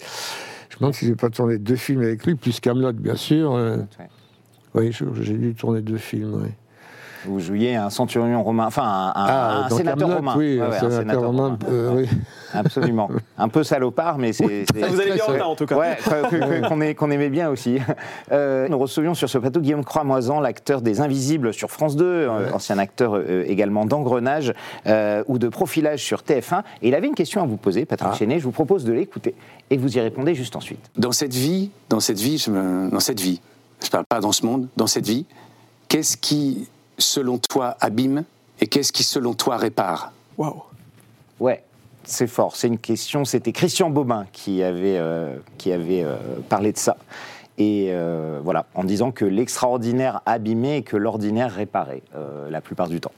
Je 0.70 0.76
me 0.76 0.80
demande 0.80 0.94
si 0.94 1.06
j'ai 1.06 1.16
pas 1.16 1.30
tourné 1.30 1.58
deux 1.58 1.76
films 1.76 2.02
avec 2.02 2.26
lui, 2.26 2.36
plus 2.36 2.60
Camelot, 2.60 2.94
bien 2.94 3.16
sûr. 3.16 3.54
euh. 3.54 3.78
Oui, 4.74 4.92
j'ai 5.22 5.38
dû 5.38 5.56
tourner 5.56 5.82
deux 5.82 5.98
films. 5.98 6.42
Oui. 6.44 6.50
Vous 7.28 7.40
jouiez 7.40 7.76
un 7.76 7.90
centurion 7.90 8.44
romain, 8.44 8.66
enfin 8.68 8.84
un, 8.84 9.12
Ah, 9.16 9.68
sénateur 9.70 10.16
romain. 10.16 10.34
Oui, 10.38 10.60
Ouais, 10.60 10.66
un 10.66 10.70
ouais, 10.70 10.92
sénateur 10.92 11.26
romain. 11.26 11.58
euh, 11.70 11.92
oui. 11.96 12.10
Absolument. 12.54 13.10
Un 13.38 13.50
peu 13.50 13.64
salopard, 13.64 14.18
mais 14.18 14.32
c'est. 14.34 14.66
Vous 14.74 15.00
allez 15.02 15.12
bien 15.14 15.24
en 15.28 15.32
retard, 15.32 15.50
en 15.50 15.56
tout 15.56 15.66
cas. 15.66 15.76
Ouais, 15.78 16.94
qu'on 16.96 17.12
aimait 17.12 17.30
bien 17.30 17.50
aussi. 17.50 17.80
Euh, 18.32 18.68
nous 18.70 18.78
recevions 18.78 19.14
sur 19.14 19.30
ce 19.30 19.38
plateau 19.38 19.60
Guillaume 19.60 19.84
Croix-Moisan, 19.84 20.40
l'acteur 20.40 20.82
des 20.82 21.02
Invisibles 21.02 21.54
sur 21.54 21.70
France 21.72 21.96
2, 21.96 22.06
euh, 22.06 22.52
ancien 22.54 22.78
acteur 22.78 23.16
euh, 23.16 23.44
également 23.48 23.86
d'engrenage 23.86 24.54
euh, 24.88 25.24
ou 25.28 25.38
de 25.38 25.48
profilage 25.50 26.02
sur 26.04 26.22
TF1. 26.22 26.62
Et 26.82 26.88
il 26.90 26.96
avait 26.96 27.08
une 27.08 27.16
question 27.16 27.42
à 27.42 27.46
vous 27.46 27.58
poser, 27.58 27.86
Patrick 27.86 28.12
Ah. 28.14 28.16
Chenet. 28.18 28.40
Je 28.40 28.46
vous 28.46 28.52
propose 28.52 28.86
de 28.86 28.94
l'écouter 28.94 29.36
et 29.70 29.78
vous 29.78 29.98
y 29.98 30.00
répondez 30.00 30.34
juste 30.36 30.56
ensuite. 30.56 30.80
Dans 30.98 31.12
cette 31.12 31.34
vie, 31.34 31.72
dans 31.90 32.00
cette 32.00 32.20
vie, 32.20 32.38
je 32.38 32.52
me- 32.52 32.90
dans 32.90 33.00
cette 33.00 33.20
vie, 33.20 33.42
je 33.84 33.90
parle 33.90 34.06
pas 34.06 34.20
dans 34.22 34.32
ce 34.32 34.46
monde, 34.46 34.68
dans 34.78 34.88
cette 34.88 35.06
vie, 35.08 35.26
qu'est-ce 35.88 36.18
qui, 36.18 36.68
selon 36.98 37.38
toi, 37.38 37.78
abîme 37.80 38.24
et 38.62 38.68
qu'est-ce 38.68 38.92
qui, 38.92 39.04
selon 39.04 39.34
toi, 39.34 39.58
répare? 39.58 40.12
Waouh. 40.38 40.64
Ouais, 41.40 41.64
c'est 42.04 42.28
fort. 42.28 42.56
C'est 42.56 42.68
une 42.68 42.78
question. 42.78 43.26
C'était 43.26 43.52
Christian 43.52 43.90
Bobin 43.90 44.26
qui 44.32 44.64
avait, 44.64 44.98
euh, 44.98 45.36
qui 45.58 45.72
avait 45.72 46.04
euh, 46.04 46.16
parlé 46.50 46.72
de 46.72 46.78
ça. 46.78 46.98
Et 47.58 47.88
euh, 47.90 48.40
voilà, 48.44 48.66
en 48.76 48.84
disant 48.84 49.12
que 49.12 49.26
l'extraordinaire 49.26 50.22
abîmait 50.26 50.80
et 50.80 50.82
que 50.84 50.98
l'ordinaire 50.98 51.54
réparait 51.54 52.04
euh, 52.16 52.50
la 52.50 52.62
plupart 52.62 52.90
du 52.90 53.00
temps. 53.00 53.14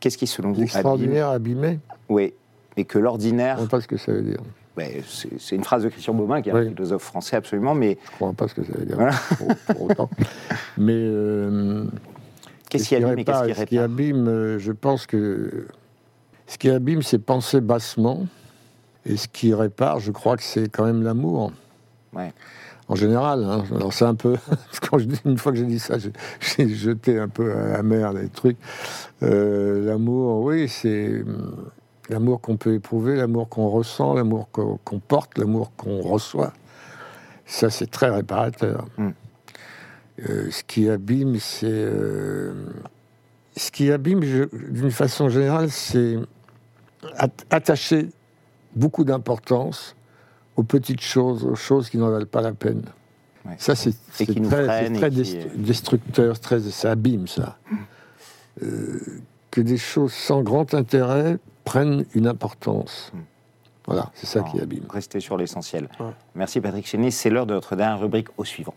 Qu'est-ce 0.00 0.18
qui, 0.18 0.26
selon 0.26 0.48
vous, 0.48 0.54
abîme? 0.54 0.64
L'extraordinaire 0.64 1.28
abîmé? 1.28 1.78
Oui, 2.08 2.32
et 2.76 2.84
que 2.84 2.98
l'ordinaire. 2.98 3.56
Je 3.56 3.62
ne 3.62 3.66
sais 3.66 3.70
pas 3.70 3.80
ce 3.80 3.88
que 3.88 3.96
ça 3.96 4.12
veut 4.12 4.22
dire. 4.22 4.40
ouais, 4.76 5.02
c'est 5.38 5.54
une 5.54 5.64
phrase 5.64 5.82
de 5.82 5.88
Christian 5.88 6.14
Bobin, 6.14 6.40
qui 6.42 6.48
est 6.48 6.52
un 6.52 6.68
philosophe 6.68 7.02
français 7.02 7.36
absolument, 7.36 7.74
mais 7.74 7.98
Je 8.04 8.10
ne 8.10 8.16
crois 8.16 8.32
pas 8.32 8.48
ce 8.48 8.54
que 8.54 8.64
ça 8.64 8.72
veut 8.72 8.86
dire. 8.86 8.96
Voilà. 8.96 9.14
Pour, 9.38 9.76
pour 9.76 9.82
autant. 9.90 10.10
Mais. 10.78 11.08
Qu'est-ce 12.78 12.88
qui 12.88 12.96
abîme 12.96 13.18
et 13.18 13.24
qu'est-ce 13.24 13.44
qui 13.44 13.54
Ce 13.54 13.64
qui 13.64 13.78
répare 13.78 13.84
abîme, 13.84 14.28
euh, 14.28 14.58
je 14.58 14.72
pense 14.72 15.06
que 15.06 15.66
ce 16.46 16.58
qui 16.58 16.70
abîme, 16.70 17.02
c'est 17.02 17.18
penser 17.18 17.60
bassement. 17.60 18.26
Et 19.06 19.16
ce 19.16 19.28
qui 19.28 19.52
répare, 19.52 20.00
je 20.00 20.10
crois 20.10 20.36
que 20.36 20.42
c'est 20.42 20.68
quand 20.68 20.84
même 20.84 21.02
l'amour. 21.02 21.52
Ouais. 22.14 22.32
En 22.88 22.94
général, 22.94 23.44
hein. 23.44 23.64
alors 23.74 23.92
c'est 23.92 24.04
un 24.04 24.14
peu. 24.14 24.36
Quand 24.90 24.98
je 24.98 25.04
dis, 25.04 25.20
une 25.24 25.38
fois 25.38 25.52
que 25.52 25.58
j'ai 25.58 25.64
dit 25.64 25.78
ça, 25.78 25.96
j'ai- 26.40 26.68
jeté 26.68 27.18
un 27.18 27.28
peu 27.28 27.52
à 27.52 27.68
la 27.68 27.82
mer 27.82 28.12
les 28.12 28.28
trucs. 28.28 28.58
Euh, 29.22 29.84
l'amour, 29.86 30.42
oui, 30.42 30.68
c'est 30.68 31.22
hum, 31.22 31.70
l'amour 32.08 32.40
qu'on 32.40 32.56
peut 32.56 32.74
éprouver, 32.74 33.16
l'amour 33.16 33.48
qu'on 33.48 33.68
ressent, 33.68 34.14
l'amour 34.14 34.48
qu'on 34.50 34.98
porte, 35.00 35.38
l'amour 35.38 35.72
qu'on 35.76 36.00
reçoit. 36.00 36.52
Ça, 37.46 37.70
c'est 37.70 37.90
très 37.90 38.08
réparateur. 38.10 38.86
Mm. 38.96 39.10
Euh, 40.20 40.50
ce 40.50 40.62
qui 40.62 40.88
abîme, 40.88 41.38
c'est. 41.40 41.66
euh, 41.66 42.52
ce 43.56 43.70
qui 43.70 43.90
abîme, 43.90 44.20
d'une 44.20 44.90
façon 44.90 45.28
générale, 45.28 45.70
c'est 45.70 46.16
at- 47.16 47.28
attacher 47.50 48.08
beaucoup 48.76 49.04
d'importance 49.04 49.94
aux 50.56 50.62
petites 50.62 51.00
choses, 51.00 51.44
aux 51.44 51.54
choses 51.56 51.90
qui 51.90 51.98
n'en 51.98 52.10
valent 52.10 52.26
pas 52.26 52.40
la 52.42 52.52
peine. 52.52 52.82
Ouais. 53.44 53.56
Ça, 53.58 53.74
c'est 53.74 53.94
très, 54.12 54.24
qui- 54.26 54.40
destructeur, 55.56 56.38
très, 56.40 56.60
ça 56.60 56.92
abîme 56.92 57.26
ça. 57.28 57.58
Euh, 58.62 58.98
que 59.50 59.60
des 59.60 59.76
choses 59.76 60.12
sans 60.12 60.42
grand 60.42 60.74
intérêt 60.74 61.38
prennent 61.64 62.04
une 62.14 62.26
importance. 62.26 63.10
Mm. 63.12 63.18
Voilà, 63.86 64.10
c'est 64.14 64.26
ça 64.26 64.40
Non, 64.40 64.44
qui 64.46 64.60
abîme. 64.60 64.84
Restez 64.88 65.20
sur 65.20 65.36
l'essentiel. 65.36 65.88
Ouais. 66.00 66.06
Merci 66.34 66.60
Patrick 66.60 66.86
Chenet. 66.86 67.10
C'est 67.10 67.30
l'heure 67.30 67.46
de 67.46 67.54
notre 67.54 67.76
dernière 67.76 68.00
rubrique 68.00 68.28
au 68.38 68.44
suivant. 68.44 68.74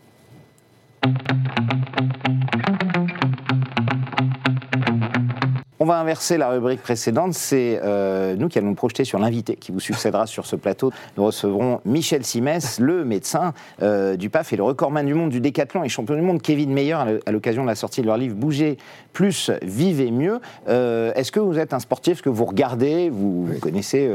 On 5.80 5.84
va 5.84 6.00
inverser 6.00 6.38
la 6.38 6.50
rubrique 6.50 6.82
précédente. 6.82 7.34
C'est 7.34 7.80
euh, 7.84 8.34
nous 8.36 8.48
qui 8.48 8.58
allons 8.58 8.68
nous 8.68 8.74
projeter 8.74 9.04
sur 9.04 9.20
l'invité 9.20 9.54
qui 9.54 9.70
vous 9.70 9.78
succédera 9.78 10.26
sur 10.26 10.44
ce 10.44 10.56
plateau. 10.56 10.92
Nous 11.16 11.24
recevrons 11.24 11.80
Michel 11.84 12.24
Simès, 12.24 12.80
le 12.80 13.04
médecin 13.04 13.54
euh, 13.80 14.16
du 14.16 14.28
PAF 14.28 14.52
et 14.52 14.56
le 14.56 14.64
recordman 14.64 15.06
du 15.06 15.14
monde 15.14 15.30
du 15.30 15.40
décathlon 15.40 15.84
et 15.84 15.88
champion 15.88 16.16
du 16.16 16.20
monde 16.20 16.42
Kevin 16.42 16.72
Meyer 16.72 17.20
à 17.24 17.30
l'occasion 17.30 17.62
de 17.62 17.68
la 17.68 17.76
sortie 17.76 18.02
de 18.02 18.06
leur 18.06 18.16
livre 18.16 18.34
Bouger 18.34 18.76
plus, 19.12 19.50
vivez 19.62 20.10
mieux. 20.10 20.40
Euh, 20.68 21.12
Est-ce 21.14 21.30
que 21.30 21.40
vous 21.40 21.58
êtes 21.58 21.72
un 21.72 21.80
sportif 21.80 22.14
Est-ce 22.14 22.22
que 22.22 22.28
vous 22.28 22.44
regardez 22.44 23.08
Vous, 23.08 23.46
vous 23.46 23.58
connaissez, 23.60 24.10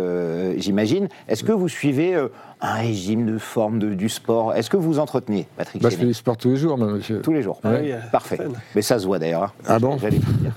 j'imagine? 0.57 1.07
Est-ce 1.29 1.45
que 1.45 1.53
vous 1.53 1.69
suivez 1.69 2.15
un 2.63 2.73
régime 2.75 3.25
de 3.25 3.37
forme 3.37 3.77
de- 3.77 3.93
du 3.93 4.07
sport 4.09 4.53
Est-ce 4.55 4.69
que 4.69 4.77
vous 4.77 4.97
entretenez, 4.97 5.47
Patrick 5.57 5.81
Bah, 5.83 5.89
je 5.89 5.97
fais 5.97 6.05
du 6.05 6.13
sport 6.13 6.37
tous 6.37 6.49
les 6.51 6.55
jours, 6.55 6.77
moi, 6.77 6.87
monsieur. 6.87 7.21
Tous 7.21 7.33
les 7.33 7.41
jours. 7.43 7.59
Ah 7.63 7.71
oui, 7.81 7.91
euh, 7.91 7.97
Parfait. 8.11 8.39
Mais 8.73 8.81
ça 8.81 8.97
se 8.99 9.05
voit 9.05 9.19
d'ailleurs. 9.19 9.43
hein. 9.43 9.51
Ah 9.67 9.79
bon. 9.79 9.97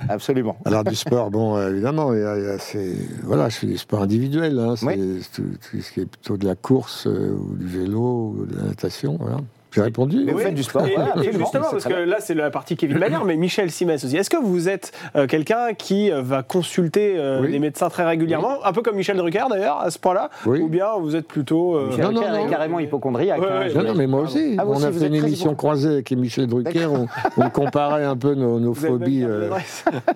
Absolument. 0.09 0.57
Alors 0.65 0.85
du 0.85 0.95
sport, 0.95 1.31
bon, 1.31 1.57
euh, 1.57 1.71
évidemment, 1.71 2.13
il 2.15 2.21
y 2.21 2.23
a- 2.23 2.39
y 2.39 2.47
a- 2.47 2.59
c'est- 2.59 2.95
voilà, 3.25 3.49
je 3.49 3.57
fais 3.57 3.67
du 3.67 3.77
sport 3.77 4.03
individuel, 4.03 4.59
hein, 4.59 4.75
c'est 4.77 4.87
Oui. 4.87 5.23
tout, 5.35 5.43
tout 5.43 5.81
ce 5.81 5.93
qui 5.93 6.01
est 6.01 6.07
plutôt 6.07 6.37
de 6.37 6.47
la 6.47 6.55
course 6.55 7.07
euh, 7.07 7.35
ou 7.37 7.57
du 7.57 7.67
vélo 7.67 8.35
ou 8.39 8.47
de 8.47 8.57
la 8.57 8.63
natation, 8.65 9.17
voilà. 9.21 9.39
J'ai 9.77 9.83
répondu. 9.83 10.23
Mais 10.25 10.33
vous 10.33 10.39
faites 10.39 10.55
du 10.55 10.63
sport, 10.63 10.87
Et, 10.87 10.95
voilà, 10.95 11.09
et 11.11 11.13
absolument. 11.19 11.39
justement, 11.39 11.67
parce 11.71 11.85
que 11.85 11.93
là, 11.93 12.17
c'est 12.21 12.33
la 12.35 12.51
partie 12.51 12.77
Kevin 12.77 12.99
Maillard, 12.99 13.25
mais 13.27 13.37
Michel 13.37 13.71
Simès 13.71 14.03
aussi. 14.05 14.17
Est-ce 14.17 14.31
que 14.31 14.39
vous 14.43 14.71
êtes 14.71 14.93
euh, 15.17 15.27
quelqu'un 15.27 15.75
qui 15.77 16.11
euh, 16.11 16.23
va 16.23 16.43
consulter 16.43 17.15
euh, 17.19 17.43
Oui. 17.43 17.53
les 17.53 17.59
médecins 17.59 17.91
très 17.91 18.05
régulièrement, 18.07 18.65
un 18.65 18.73
peu 18.73 18.81
comme 18.81 18.97
Michel 18.97 19.17
Drucker 19.19 19.45
d'ailleurs, 19.51 19.79
à 19.81 19.91
ce 19.91 19.99
point-là 19.99 20.31
Oui. 20.47 20.61
Ou 20.63 20.69
bien 20.69 20.87
vous 20.99 21.15
êtes 21.15 21.29
plutôt. 21.29 21.77
euh, 21.77 21.89
Michel 21.89 22.05
Non, 22.07 22.13
non, 22.13 22.21
Drucker 22.23 22.47
est 22.47 22.51
carrément 22.51 22.81
hypochondriaque. 22.81 23.41
Ouais, 23.41 23.47
hein, 23.51 23.59
ouais, 23.61 23.69
je- 23.71 23.77
Non, 23.79 23.85
non, 23.85 23.95
mais 23.95 24.07
moi 24.07 24.23
aussi. 24.23 24.57
Ah, 24.59 24.65
on 24.67 24.77
aussi, 24.77 24.87
a 24.87 24.93
fait 24.93 25.07
une 25.09 25.15
émission 25.15 25.55
croisée 25.55 25.91
avec 25.91 26.11
Michel 26.13 26.47
Drucker. 26.47 26.87
On, 26.87 27.07
on 27.37 27.51
comparait 27.51 28.05
un 28.05 28.17
peu 28.17 28.35
nos, 28.35 28.73
phobies. 28.75 29.25
euh, 29.25 29.51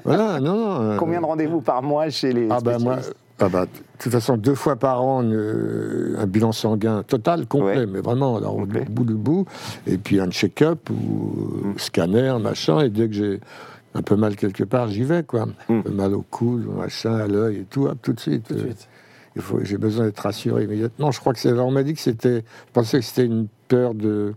voilà, 0.05 0.41
non, 0.41 0.55
non. 0.55 0.81
euh, 0.93 0.97
Combien 0.97 1.21
de 1.21 1.27
rendez-vous 1.27 1.61
par 1.61 1.83
mois 1.83 2.09
chez 2.09 2.33
les 2.33 2.47
Ah 2.51 2.59
moi, 2.65 2.75
spécialistes? 2.75 3.15
Ah 3.41 3.49
bah, 3.49 3.67
de 3.67 3.71
toute 3.99 4.13
façon, 4.13 4.37
deux 4.37 4.55
fois 4.55 4.77
par 4.77 5.03
an, 5.03 5.23
une- 5.23 6.17
un 6.19 6.27
bilan 6.27 6.53
sanguin 6.53 7.03
total, 7.03 7.47
complet, 7.47 7.79
Ouais. 7.81 7.87
mais 7.87 8.01
vraiment, 8.01 8.37
alors, 8.37 8.57
au 8.57 8.67
bout 8.67 9.05
du 9.05 9.15
bout, 9.15 9.47
et 9.87 9.99
puis 9.99 10.21
un 10.21 10.31
check-up 10.31 10.89
ou 10.91 11.35
Mm. 11.69 11.79
scanner, 11.79 12.35
machin, 12.41 12.81
et 12.81 12.91
dès 12.91 13.09
que 13.09 13.15
j'ai 13.15 13.41
un 13.95 14.03
peu 14.03 14.17
mal 14.17 14.37
quelque 14.37 14.65
part, 14.65 14.89
j'y 14.89 15.03
vais, 15.03 15.23
quoi. 15.25 15.47
Mm. 15.69 15.73
Un 15.79 15.81
peu 15.83 15.91
mal 15.91 16.15
au 16.15 16.23
coude, 16.23 16.67
machin, 16.67 17.15
à 17.15 17.27
l'œil 17.27 17.57
et 17.59 17.65
tout, 17.69 17.87
hop, 17.87 17.99
tout 18.03 18.13
de 18.13 18.21
suite. 18.21 18.45
Tout 18.49 18.55
de 18.55 18.59
Euh, 18.61 18.65
suite. 18.65 18.89
il 19.37 19.43
faut- 19.43 19.61
J'ai 19.65 19.79
besoin 19.79 20.05
d'être 20.07 20.21
rassuré 20.21 20.65
immédiatement. 20.65 21.11
Je 21.11 21.21
crois 21.21 21.33
que 21.33 21.39
c'est. 21.41 21.53
On 21.53 21.71
m'a 21.71 21.83
dit 21.83 21.95
que 21.95 22.01
c'était. 22.01 22.39
Je 22.69 22.73
pensais 22.73 22.99
que 23.01 23.05
c'était 23.05 23.27
une 23.27 23.49
peur 23.69 23.95
de 23.95 24.35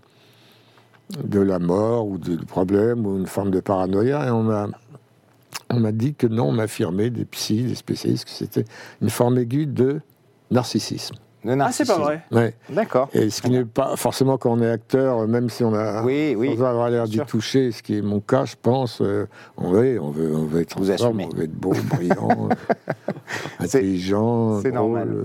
de 1.23 1.39
la 1.41 1.59
mort 1.59 2.07
ou 2.07 2.17
de, 2.17 2.35
de 2.37 2.45
problème 2.45 3.05
ou 3.05 3.17
une 3.17 3.27
forme 3.27 3.51
de 3.51 3.59
paranoïa, 3.59 4.25
et 4.27 4.31
on 4.31 4.41
m'a 4.43 4.67
on 5.75 5.79
m'a 5.79 5.91
dit 5.91 6.13
que 6.15 6.27
non, 6.27 6.49
on 6.49 6.51
m'a 6.51 6.63
affirmé 6.63 7.09
des 7.09 7.25
psys, 7.25 7.63
des 7.63 7.75
spécialistes 7.75 8.25
que 8.25 8.31
c'était 8.31 8.65
une 9.01 9.09
forme 9.09 9.37
aiguë 9.37 9.65
de 9.67 10.01
narcissisme. 10.51 11.15
de 11.43 11.51
Ah, 11.59 11.71
c'est 11.71 11.85
pas 11.85 11.97
narcissisme. 11.97 12.01
vrai. 12.01 12.23
Ouais. 12.31 12.53
D'accord. 12.69 13.09
Et 13.13 13.29
ce 13.29 13.41
qui 13.41 13.49
n'est 13.49 13.65
pas 13.65 13.95
forcément 13.97 14.37
quand 14.37 14.51
on 14.51 14.61
est 14.61 14.69
acteur, 14.69 15.27
même 15.27 15.49
si 15.49 15.63
on 15.63 15.73
a 15.73 16.03
Oui, 16.03 16.35
oui. 16.37 16.55
sans 16.55 16.63
avoir 16.63 16.89
l'air 16.89 17.05
d'y 17.05 17.19
toucher, 17.19 17.71
ce 17.71 17.81
qui 17.83 17.97
est 17.97 18.01
mon 18.01 18.19
cas, 18.21 18.45
je 18.45 18.55
pense. 18.61 19.01
euh, 19.01 19.25
on, 19.57 19.71
veut, 19.71 19.99
on, 20.01 20.09
veut, 20.11 20.35
on 20.35 20.43
veut 20.45 20.61
être 20.61 20.77
Vous 20.79 20.85
forme, 20.97 21.21
on 21.21 21.35
veut 21.35 21.43
être 21.45 21.53
beau, 21.55 21.73
brillant, 21.95 22.49
intelligent, 23.59 24.61
c'est 24.61 24.71
normal. 24.71 25.09
euh, 25.11 25.23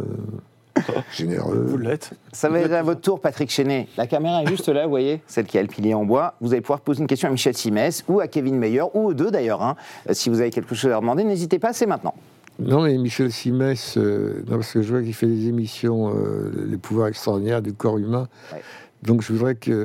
généreux. 1.12 1.64
Vous 1.69 1.77
l'êtes. 1.79 2.11
Ça 2.33 2.49
va 2.49 2.61
être 2.61 2.73
à 2.73 2.83
votre 2.83 3.01
tour, 3.01 3.21
Patrick 3.21 3.51
Chenet. 3.51 3.88
La 3.97 4.07
caméra 4.07 4.43
est 4.43 4.47
juste 4.47 4.69
là, 4.69 4.85
vous 4.85 4.91
voyez, 4.91 5.21
celle 5.27 5.47
qui 5.47 5.59
a 5.59 5.62
le 5.62 5.69
pilier 5.69 5.95
en 5.95 6.05
bois. 6.05 6.35
Vous 6.41 6.53
allez 6.53 6.61
pouvoir 6.61 6.81
poser 6.81 7.01
une 7.01 7.07
question 7.07 7.29
à 7.29 7.33
Michel 7.33 7.57
Simès 7.57 8.05
ou 8.09 8.21
à 8.21 8.29
Kevin 8.29 8.57
Meyer, 8.57 8.83
ou 8.95 9.07
aux 9.09 9.14
deux 9.14 9.31
d'ailleurs. 9.31 9.62
hein. 9.62 9.77
Euh, 10.09 10.14
Si 10.14 10.29
vous 10.31 10.41
avez 10.41 10.51
quelque 10.51 10.75
chose 10.75 10.91
à 10.93 11.01
demander, 11.01 11.25
n'hésitez 11.25 11.59
pas, 11.59 11.73
c'est 11.73 11.87
maintenant. 11.87 12.14
Non, 12.61 12.83
mais 12.83 12.97
Michel 12.99 13.31
Simès, 13.31 13.97
euh, 13.97 14.43
non, 14.49 14.57
parce 14.57 14.73
que 14.73 14.83
je 14.83 14.91
vois 14.93 15.03
qu'il 15.03 15.14
fait 15.14 15.27
des 15.29 15.47
émissions, 15.47 16.12
euh, 16.14 16.51
Les 16.69 16.77
pouvoirs 16.77 17.07
extraordinaires 17.09 17.62
du 17.62 17.73
corps 17.73 17.99
humain. 17.99 18.27
Ouais. 18.53 18.61
Donc 19.05 19.23
je 19.23 19.33
voudrais 19.33 19.55
qu'il 19.55 19.77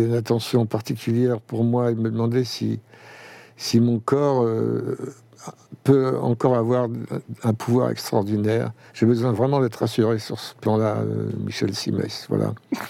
ait 0.00 0.04
une 0.04 0.14
attention 0.14 0.66
particulière 0.66 1.40
pour 1.40 1.64
moi 1.64 1.90
et 1.90 1.94
me 1.94 2.10
demander 2.10 2.44
si, 2.44 2.80
si 3.56 3.80
mon 3.80 3.98
corps 3.98 4.42
euh, 4.44 4.98
peut 5.84 6.16
encore 6.20 6.56
avoir 6.56 6.88
un 7.44 7.54
pouvoir 7.54 7.90
extraordinaire. 7.90 8.72
J'ai 8.94 9.06
besoin 9.06 9.32
vraiment 9.32 9.60
d'être 9.60 9.76
rassuré 9.76 10.18
sur 10.18 10.38
ce 10.38 10.54
plan-là, 10.54 10.96
euh, 10.98 11.30
Michel 11.44 11.74
Simès. 11.74 12.26
Voilà. 12.28 12.52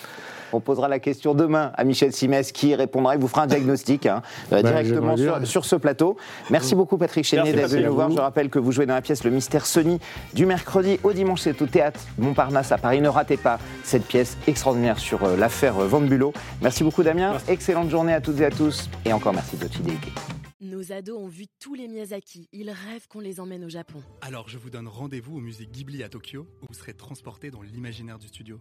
On 0.53 0.61
posera 0.61 0.89
la 0.89 0.99
question 0.99 1.35
demain 1.35 1.73
à 1.75 1.85
Michel 1.85 2.13
Simès 2.13 2.53
qui 2.53 2.75
répondra. 2.75 3.15
Il 3.15 3.21
vous 3.21 3.29
fera 3.29 3.43
un 3.43 3.47
diagnostic 3.47 4.07
hein, 4.07 4.23
euh, 4.53 4.63
Bah, 4.63 4.69
directement 4.71 5.17
sur, 5.45 5.65
ce 5.65 5.77
plateau. 5.77 6.17
Merci 6.51 6.75
beaucoup, 6.75 6.97
Patrick 6.97 7.25
Chenet, 7.25 7.43
Merci, 7.43 7.57
d'être 7.57 7.71
venu 7.71 7.85
nous 7.85 7.95
voir. 7.95 8.11
Je 8.11 8.19
rappelle 8.19 8.49
que 8.49 8.59
vous 8.59 8.73
jouez 8.73 8.87
dans 8.87 8.95
la 8.95 9.03
pièce 9.03 9.25
Le 9.25 9.31
Mystère 9.31 9.67
Sony 9.67 9.99
du 10.35 10.47
mercredi 10.47 10.99
au 11.03 11.13
dimanche. 11.13 11.41
C'est 11.43 11.61
au 11.61 11.67
théâtre 11.67 12.01
Montparnasse 12.19 12.73
à 12.73 12.79
Paris. 12.79 13.01
Ne 13.01 13.09
ratez 13.09 13.37
pas 13.37 13.59
cette 13.85 14.05
pièce 14.05 14.37
extraordinaire 14.47 14.99
sur 14.99 15.25
euh, 15.25 15.37
l'affaire 15.37 15.75
Van 15.75 16.01
Bulow. 16.01 16.33
Merci 16.63 16.85
beaucoup, 16.85 17.03
Damien. 17.03 17.35
Excellente 17.49 17.91
journée 17.91 18.15
à 18.15 18.21
toutes 18.21 18.41
et 18.41 18.47
à 18.47 18.51
tous. 18.51 18.89
Et 19.05 19.13
encore 19.13 19.35
merci 19.35 19.57
de 19.57 19.63
votre 19.63 19.75
fidélité. 19.75 20.13
Nos 20.61 20.91
ados 20.91 21.19
ont 21.19 21.29
vu 21.29 21.49
tous 21.61 21.75
les 21.75 21.87
Miyazaki. 21.87 22.49
Ils 22.51 22.71
rêvent 22.71 23.09
qu'on 23.09 23.21
les 23.21 23.41
emmène 23.41 23.63
au 23.63 23.69
Japon. 23.69 24.03
Alors 24.23 24.49
je 24.49 24.57
vous 24.57 24.71
donne 24.71 24.89
rendez-vous 24.89 25.37
au 25.37 25.41
musée 25.41 25.67
Ghibli 25.67 26.03
à 26.03 26.09
Tokyo, 26.09 26.49
où 26.63 26.67
vous 26.71 26.75
serez 26.75 26.95
transporté 26.95 27.51
dans 27.51 27.61
l'imaginaire 27.61 28.19
du 28.19 28.29
studio. 28.29 28.59